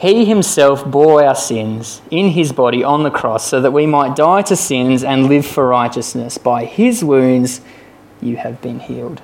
He 0.02 0.26
himself 0.26 0.84
bore 0.84 1.24
our 1.24 1.36
sins 1.36 2.02
in 2.10 2.30
his 2.30 2.52
body 2.52 2.84
on 2.84 3.04
the 3.04 3.12
cross 3.12 3.48
so 3.48 3.62
that 3.62 3.70
we 3.70 3.86
might 3.86 4.16
die 4.16 4.42
to 4.42 4.56
sins 4.56 5.04
and 5.04 5.28
live 5.28 5.46
for 5.46 5.68
righteousness. 5.68 6.40
By 6.40 6.66
his 6.66 7.04
wounds 7.04 7.62
you 8.20 8.38
have 8.38 8.60
been 8.64 8.80
healed. 8.80 9.22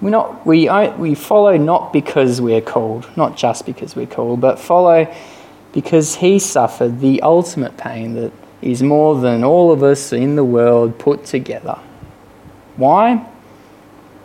we 0.00 0.10
not, 0.10 0.44
we, 0.44 0.68
we 0.98 1.14
follow 1.14 1.56
not 1.56 1.92
because 1.92 2.40
we're 2.40 2.60
called, 2.60 3.08
not 3.16 3.36
just 3.36 3.64
because 3.64 3.94
we're 3.94 4.08
called, 4.08 4.40
but 4.40 4.58
follow 4.58 5.06
because 5.72 6.16
he 6.16 6.40
suffered 6.40 6.98
the 6.98 7.22
ultimate 7.22 7.76
pain 7.76 8.14
that 8.14 8.32
is 8.60 8.82
more 8.82 9.20
than 9.20 9.44
all 9.44 9.70
of 9.70 9.84
us 9.84 10.12
in 10.12 10.34
the 10.34 10.44
world 10.44 10.98
put 10.98 11.24
together. 11.24 11.78
Why? 12.76 13.24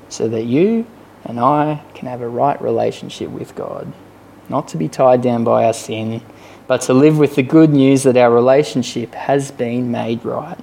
So 0.09 0.27
that 0.27 0.45
you 0.45 0.87
and 1.23 1.39
I 1.39 1.83
can 1.93 2.07
have 2.07 2.21
a 2.21 2.27
right 2.27 2.59
relationship 2.59 3.29
with 3.29 3.53
God, 3.53 3.93
not 4.49 4.67
to 4.69 4.77
be 4.77 4.87
tied 4.87 5.21
down 5.21 5.43
by 5.43 5.65
our 5.65 5.73
sin, 5.73 6.21
but 6.67 6.81
to 6.81 6.93
live 6.93 7.17
with 7.17 7.35
the 7.35 7.43
good 7.43 7.69
news 7.69 8.03
that 8.03 8.17
our 8.17 8.31
relationship 8.31 9.13
has 9.13 9.51
been 9.51 9.91
made 9.91 10.23
right. 10.25 10.59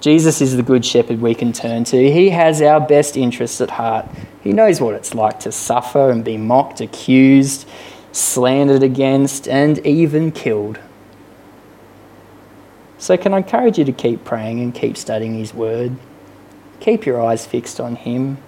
Jesus 0.00 0.40
is 0.40 0.56
the 0.56 0.62
good 0.62 0.84
shepherd 0.84 1.20
we 1.20 1.34
can 1.34 1.52
turn 1.52 1.84
to. 1.84 2.12
He 2.12 2.30
has 2.30 2.62
our 2.62 2.80
best 2.80 3.16
interests 3.16 3.60
at 3.60 3.70
heart. 3.70 4.06
He 4.42 4.52
knows 4.52 4.80
what 4.80 4.94
it's 4.94 5.14
like 5.14 5.40
to 5.40 5.52
suffer 5.52 6.10
and 6.10 6.24
be 6.24 6.36
mocked, 6.36 6.80
accused, 6.80 7.68
slandered 8.12 8.82
against, 8.82 9.48
and 9.48 9.84
even 9.84 10.30
killed. 10.30 10.78
So, 12.98 13.16
can 13.16 13.34
I 13.34 13.38
encourage 13.38 13.78
you 13.78 13.84
to 13.84 13.92
keep 13.92 14.24
praying 14.24 14.60
and 14.60 14.74
keep 14.74 14.96
studying 14.96 15.38
His 15.38 15.52
Word? 15.52 15.96
Keep 16.80 17.06
your 17.06 17.20
eyes 17.20 17.46
fixed 17.46 17.80
on 17.80 17.96
Him. 17.96 18.38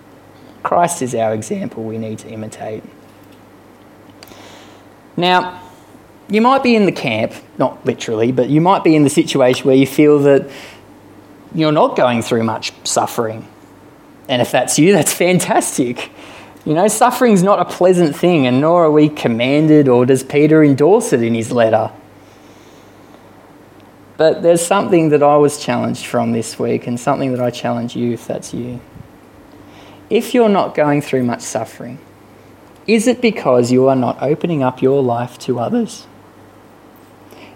Christ 0.62 1.02
is 1.02 1.14
our 1.14 1.34
example 1.34 1.84
we 1.84 1.98
need 1.98 2.18
to 2.20 2.28
imitate. 2.28 2.82
Now, 5.20 5.60
you 6.30 6.40
might 6.40 6.62
be 6.62 6.74
in 6.74 6.86
the 6.86 6.92
camp, 6.92 7.34
not 7.58 7.84
literally, 7.84 8.32
but 8.32 8.48
you 8.48 8.60
might 8.60 8.84
be 8.84 8.96
in 8.96 9.02
the 9.02 9.10
situation 9.10 9.66
where 9.66 9.76
you 9.76 9.86
feel 9.86 10.20
that 10.20 10.50
you're 11.54 11.72
not 11.72 11.96
going 11.96 12.22
through 12.22 12.44
much 12.44 12.72
suffering. 12.86 13.46
And 14.28 14.40
if 14.40 14.50
that's 14.50 14.78
you, 14.78 14.92
that's 14.94 15.12
fantastic. 15.12 16.10
You 16.64 16.74
know, 16.74 16.88
suffering's 16.88 17.42
not 17.42 17.58
a 17.58 17.64
pleasant 17.64 18.16
thing, 18.16 18.46
and 18.46 18.60
nor 18.60 18.84
are 18.84 18.90
we 18.90 19.08
commanded, 19.08 19.88
or 19.88 20.06
does 20.06 20.22
Peter 20.22 20.62
endorse 20.62 21.12
it 21.12 21.22
in 21.22 21.34
his 21.34 21.52
letter. 21.52 21.90
But 24.16 24.42
there's 24.42 24.64
something 24.64 25.08
that 25.10 25.22
I 25.22 25.36
was 25.36 25.58
challenged 25.58 26.04
from 26.06 26.32
this 26.32 26.58
week, 26.58 26.86
and 26.86 27.00
something 27.00 27.32
that 27.32 27.40
I 27.40 27.50
challenge 27.50 27.96
you 27.96 28.12
if 28.12 28.26
that's 28.26 28.54
you. 28.54 28.80
If 30.10 30.34
you're 30.34 30.50
not 30.50 30.74
going 30.74 31.02
through 31.02 31.24
much 31.24 31.40
suffering, 31.40 31.98
is 32.94 33.06
it 33.06 33.20
because 33.20 33.70
you 33.70 33.88
are 33.88 33.94
not 33.94 34.20
opening 34.20 34.64
up 34.64 34.82
your 34.82 35.00
life 35.00 35.38
to 35.38 35.60
others? 35.60 36.08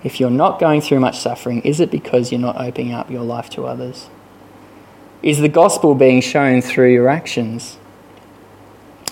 If 0.05 0.21
you're 0.21 0.31
not 0.31 0.61
going 0.61 0.81
through 0.81 1.01
much 1.01 1.19
suffering, 1.19 1.61
is 1.63 1.81
it 1.81 1.91
because 1.91 2.31
you're 2.31 2.41
not 2.41 2.61
opening 2.61 2.93
up 2.93 3.11
your 3.11 3.25
life 3.25 3.51
to 3.51 3.65
others? 3.65 4.09
Is 5.23 5.41
the 5.41 5.49
gospel 5.49 5.97
being 5.97 6.21
shown 6.21 6.61
through 6.61 6.93
your 6.93 7.09
actions? 7.09 7.79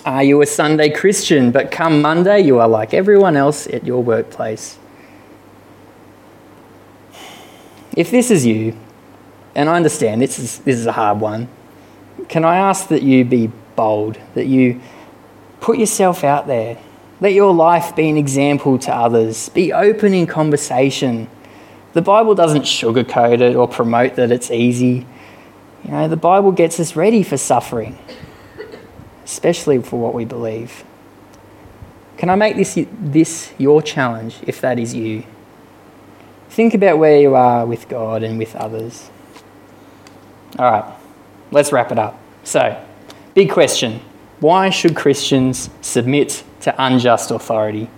Are 0.05 0.23
you 0.23 0.41
a 0.41 0.45
Sunday 0.45 0.89
Christian, 0.89 1.51
but 1.51 1.71
come 1.71 2.01
Monday 2.01 2.39
you 2.39 2.59
are 2.59 2.69
like 2.69 2.93
everyone 2.93 3.35
else 3.35 3.67
at 3.67 3.85
your 3.85 4.01
workplace? 4.01 4.77
If 7.97 8.11
this 8.11 8.31
is 8.31 8.45
you, 8.45 8.77
and 9.55 9.69
I 9.69 9.75
understand 9.75 10.21
this 10.21 10.39
is, 10.39 10.59
this 10.59 10.77
is 10.77 10.85
a 10.85 10.93
hard 10.93 11.19
one, 11.19 11.49
can 12.29 12.45
I 12.45 12.55
ask 12.55 12.87
that 12.87 13.01
you 13.01 13.25
be 13.25 13.51
bold, 13.75 14.17
that 14.35 14.45
you 14.45 14.79
put 15.63 15.79
yourself 15.79 16.25
out 16.25 16.45
there? 16.45 16.77
Let 17.21 17.31
your 17.31 17.53
life 17.53 17.95
be 17.95 18.09
an 18.09 18.17
example 18.17 18.77
to 18.79 18.93
others. 18.93 19.47
Be 19.49 19.71
open 19.71 20.13
in 20.13 20.27
conversation. 20.27 21.29
The 21.93 22.01
Bible 22.01 22.35
doesn't 22.35 22.63
sugarcoat 22.63 23.39
it 23.39 23.55
or 23.55 23.67
promote 23.67 24.15
that 24.15 24.29
it's 24.29 24.51
easy. 24.51 25.07
You 25.85 25.91
know, 25.91 26.07
the 26.09 26.17
Bible 26.17 26.51
gets 26.51 26.81
us 26.81 26.97
ready 26.97 27.23
for 27.23 27.37
suffering, 27.37 27.97
especially 29.23 29.81
for 29.81 29.97
what 29.97 30.13
we 30.13 30.25
believe. 30.25 30.83
Can 32.17 32.29
I 32.29 32.35
make 32.35 32.57
this, 32.57 32.77
this 32.99 33.53
your 33.57 33.81
challenge 33.81 34.39
if 34.45 34.59
that 34.59 34.77
is 34.77 34.93
you? 34.93 35.23
Think 36.49 36.73
about 36.73 36.97
where 36.97 37.19
you 37.21 37.35
are 37.35 37.65
with 37.65 37.87
God 37.87 38.21
and 38.21 38.37
with 38.37 38.53
others. 38.55 39.09
All 40.59 40.69
right, 40.69 40.93
let's 41.51 41.71
wrap 41.71 41.91
it 41.91 41.97
up. 41.97 42.19
So, 42.43 42.85
big 43.33 43.49
question 43.49 44.01
why 44.43 44.69
should 44.69 44.93
Christians 44.93 45.69
submit 45.79 46.43
to 46.59 46.75
unjust 46.77 47.31
authority? 47.31 47.89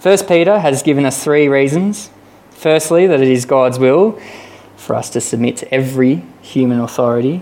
First 0.00 0.26
Peter 0.26 0.58
has 0.58 0.82
given 0.82 1.06
us 1.06 1.22
three 1.22 1.46
reasons. 1.46 2.10
Firstly, 2.50 3.06
that 3.06 3.20
it 3.20 3.28
is 3.28 3.44
God's 3.44 3.78
will 3.78 4.20
for 4.76 4.96
us 4.96 5.10
to 5.10 5.20
submit 5.20 5.58
to 5.58 5.72
every 5.72 6.24
human 6.40 6.80
authority. 6.80 7.40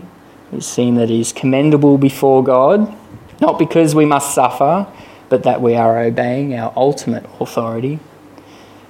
We've 0.52 0.62
seen 0.62 0.96
that 0.96 1.10
it 1.10 1.18
is 1.18 1.32
commendable 1.32 1.96
before 1.96 2.44
God, 2.44 2.94
not 3.40 3.58
because 3.58 3.94
we 3.94 4.04
must 4.04 4.34
suffer, 4.34 4.86
but 5.30 5.42
that 5.44 5.62
we 5.62 5.74
are 5.74 5.98
obeying 5.98 6.54
our 6.54 6.70
ultimate 6.76 7.24
authority. 7.40 7.98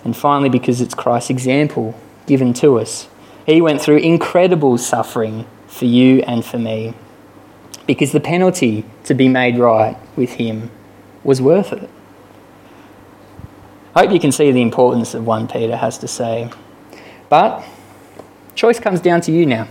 And 0.02 0.16
finally, 0.16 0.48
because 0.48 0.80
it's 0.80 0.94
Christ's 0.94 1.30
example 1.30 1.94
given 2.26 2.52
to 2.54 2.80
us. 2.80 3.08
He 3.46 3.60
went 3.60 3.80
through 3.80 3.98
incredible 3.98 4.78
suffering 4.78 5.46
for 5.68 5.84
you 5.84 6.24
and 6.26 6.44
for 6.44 6.58
me 6.58 6.94
because 7.86 8.12
the 8.12 8.20
penalty 8.20 8.84
to 9.04 9.14
be 9.14 9.28
made 9.28 9.58
right 9.58 9.96
with 10.16 10.34
Him 10.34 10.70
was 11.24 11.40
worth 11.40 11.72
it. 11.72 11.88
I 13.94 14.02
hope 14.02 14.12
you 14.12 14.20
can 14.20 14.32
see 14.32 14.52
the 14.52 14.62
importance 14.62 15.14
of 15.14 15.26
1 15.26 15.48
Peter 15.48 15.76
has 15.76 15.98
to 15.98 16.08
say. 16.08 16.50
But 17.28 17.64
choice 18.54 18.78
comes 18.78 19.00
down 19.00 19.20
to 19.22 19.32
you 19.32 19.46
now. 19.46 19.68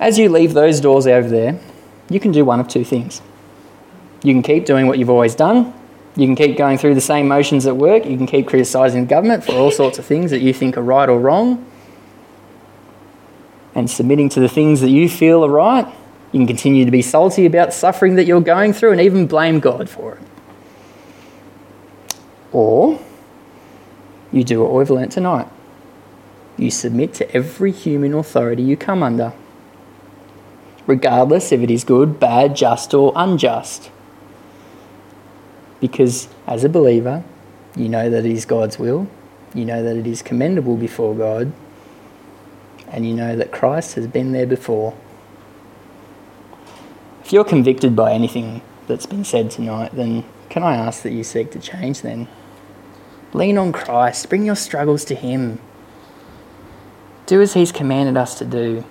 As 0.00 0.18
you 0.18 0.28
leave 0.28 0.54
those 0.54 0.80
doors 0.80 1.06
over 1.06 1.28
there, 1.28 1.60
you 2.08 2.20
can 2.20 2.32
do 2.32 2.44
one 2.44 2.60
of 2.60 2.68
two 2.68 2.84
things. 2.84 3.20
You 4.22 4.32
can 4.32 4.42
keep 4.42 4.64
doing 4.64 4.86
what 4.86 4.98
you've 4.98 5.10
always 5.10 5.34
done, 5.34 5.72
You 6.16 6.26
can 6.26 6.34
keep 6.34 6.56
going 6.56 6.78
through 6.78 6.96
the 6.96 7.00
same 7.00 7.28
motions 7.28 7.64
at 7.64 7.76
work. 7.76 8.04
You 8.04 8.16
can 8.16 8.26
keep 8.26 8.48
criticising 8.48 9.02
the 9.02 9.08
government 9.08 9.44
for 9.44 9.52
all 9.52 9.70
sorts 9.70 10.00
of 10.00 10.04
things 10.04 10.32
that 10.32 10.40
you 10.40 10.52
think 10.52 10.76
are 10.76 10.82
right 10.82 11.08
or 11.08 11.20
wrong. 11.20 11.64
And 13.76 13.88
submitting 13.88 14.28
to 14.30 14.40
the 14.40 14.48
things 14.48 14.80
that 14.80 14.90
you 14.90 15.08
feel 15.08 15.44
are 15.44 15.48
right. 15.48 15.86
You 16.32 16.40
can 16.40 16.46
continue 16.46 16.84
to 16.84 16.90
be 16.90 17.02
salty 17.02 17.46
about 17.46 17.72
suffering 17.72 18.16
that 18.16 18.26
you're 18.26 18.40
going 18.40 18.72
through 18.72 18.92
and 18.92 19.00
even 19.00 19.26
blame 19.26 19.60
God 19.60 19.88
for 19.88 20.14
it. 20.14 20.22
Or 22.52 23.00
you 24.30 24.44
do 24.44 24.62
what 24.62 24.72
we've 24.72 24.90
learnt 24.90 25.12
tonight. 25.12 25.48
You 26.58 26.70
submit 26.70 27.14
to 27.14 27.34
every 27.34 27.72
human 27.72 28.12
authority 28.14 28.62
you 28.62 28.76
come 28.76 29.02
under, 29.02 29.32
regardless 30.86 31.52
if 31.52 31.60
it 31.60 31.70
is 31.70 31.84
good, 31.84 32.18
bad, 32.18 32.56
just, 32.56 32.92
or 32.92 33.12
unjust. 33.14 33.90
Because 35.80 36.28
as 36.46 36.64
a 36.64 36.68
believer, 36.68 37.22
you 37.76 37.88
know 37.88 38.10
that 38.10 38.26
it 38.26 38.32
is 38.32 38.44
God's 38.44 38.78
will, 38.78 39.06
you 39.54 39.64
know 39.64 39.82
that 39.82 39.96
it 39.96 40.06
is 40.06 40.20
commendable 40.20 40.76
before 40.76 41.14
God, 41.14 41.52
and 42.88 43.06
you 43.06 43.14
know 43.14 43.36
that 43.36 43.52
Christ 43.52 43.94
has 43.94 44.06
been 44.08 44.32
there 44.32 44.46
before. 44.46 44.94
If 47.28 47.34
you're 47.34 47.44
convicted 47.44 47.94
by 47.94 48.14
anything 48.14 48.62
that's 48.86 49.04
been 49.04 49.22
said 49.22 49.50
tonight, 49.50 49.90
then 49.92 50.24
can 50.48 50.62
I 50.62 50.76
ask 50.76 51.02
that 51.02 51.10
you 51.10 51.22
seek 51.22 51.50
to 51.50 51.58
change 51.58 52.00
then? 52.00 52.26
Lean 53.34 53.58
on 53.58 53.70
Christ, 53.70 54.30
bring 54.30 54.46
your 54.46 54.56
struggles 54.56 55.04
to 55.04 55.14
Him. 55.14 55.60
Do 57.26 57.42
as 57.42 57.52
He's 57.52 57.70
commanded 57.70 58.16
us 58.16 58.38
to 58.38 58.46
do. 58.46 58.82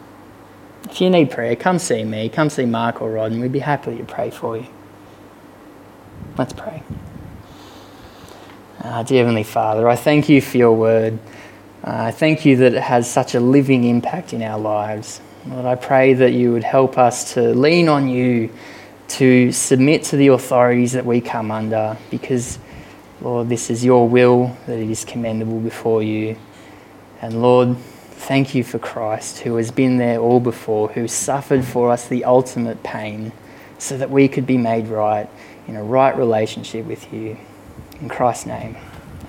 If 0.84 1.02
you 1.02 1.10
need 1.10 1.32
prayer, 1.32 1.56
come 1.56 1.80
see 1.80 2.04
me, 2.04 2.30
come 2.30 2.52
see 2.52 2.68
Mark 2.68 3.02
or 3.02 3.10
Rod, 3.10 3.32
and 3.32 3.42
we'd 3.42 3.52
be 3.52 3.58
happy 3.58 3.98
to 3.98 4.04
pray 4.04 4.30
for 4.30 4.56
you. 4.56 4.68
Let's 6.38 6.54
pray. 6.54 6.84
Uh, 8.84 9.02
dear 9.02 9.24
Heavenly 9.24 9.46
Father, 9.46 9.90
I 9.90 9.96
thank 9.96 10.30
you 10.30 10.42
for 10.44 10.58
your 10.58 10.74
word. 10.74 11.18
Uh, 11.84 12.04
I 12.04 12.12
thank 12.12 12.46
you 12.46 12.56
that 12.58 12.76
it 12.76 12.84
has 12.84 13.12
such 13.12 13.34
a 13.34 13.40
living 13.40 13.84
impact 13.86 14.32
in 14.32 14.44
our 14.44 14.60
lives. 14.60 15.22
Lord, 15.50 15.66
I 15.66 15.76
pray 15.76 16.14
that 16.14 16.34
you 16.34 16.52
would 16.52 16.66
help 16.66 16.98
us 16.98 17.34
to 17.36 17.54
lean 17.54 17.88
on 17.88 18.10
you, 18.10 18.50
to 19.10 19.54
submit 19.54 20.04
to 20.06 20.18
the 20.18 20.28
authorities 20.28 20.92
that 20.92 21.06
we 21.06 21.22
come 21.22 21.52
under, 21.52 21.98
because, 22.12 22.60
Lord, 23.22 23.48
this 23.48 23.70
is 23.70 23.86
your 23.86 24.10
will, 24.10 24.58
that 24.66 24.78
it 24.78 24.90
is 24.90 25.06
commendable 25.06 25.60
before 25.62 26.04
you. 26.04 26.38
And 27.22 27.42
Lord, 27.42 27.78
thank 27.78 28.56
you 28.56 28.64
for 28.64 28.78
Christ, 28.78 29.40
who 29.40 29.56
has 29.56 29.72
been 29.72 29.98
there 29.98 30.20
all 30.20 30.42
before, 30.42 30.90
who 30.90 31.08
suffered 31.08 31.64
for 31.64 31.92
us 31.92 32.10
the 32.10 32.26
ultimate 32.26 32.84
pain, 32.84 33.32
so 33.78 33.98
that 33.98 34.10
we 34.10 34.28
could 34.28 34.46
be 34.46 34.58
made 34.58 34.88
right 34.88 35.30
in 35.68 35.78
a 35.78 35.84
right 35.84 36.16
relationship 36.18 36.86
with 36.86 37.14
you. 37.14 37.38
In 38.02 38.10
Christ's 38.10 38.48
name. 38.48 38.76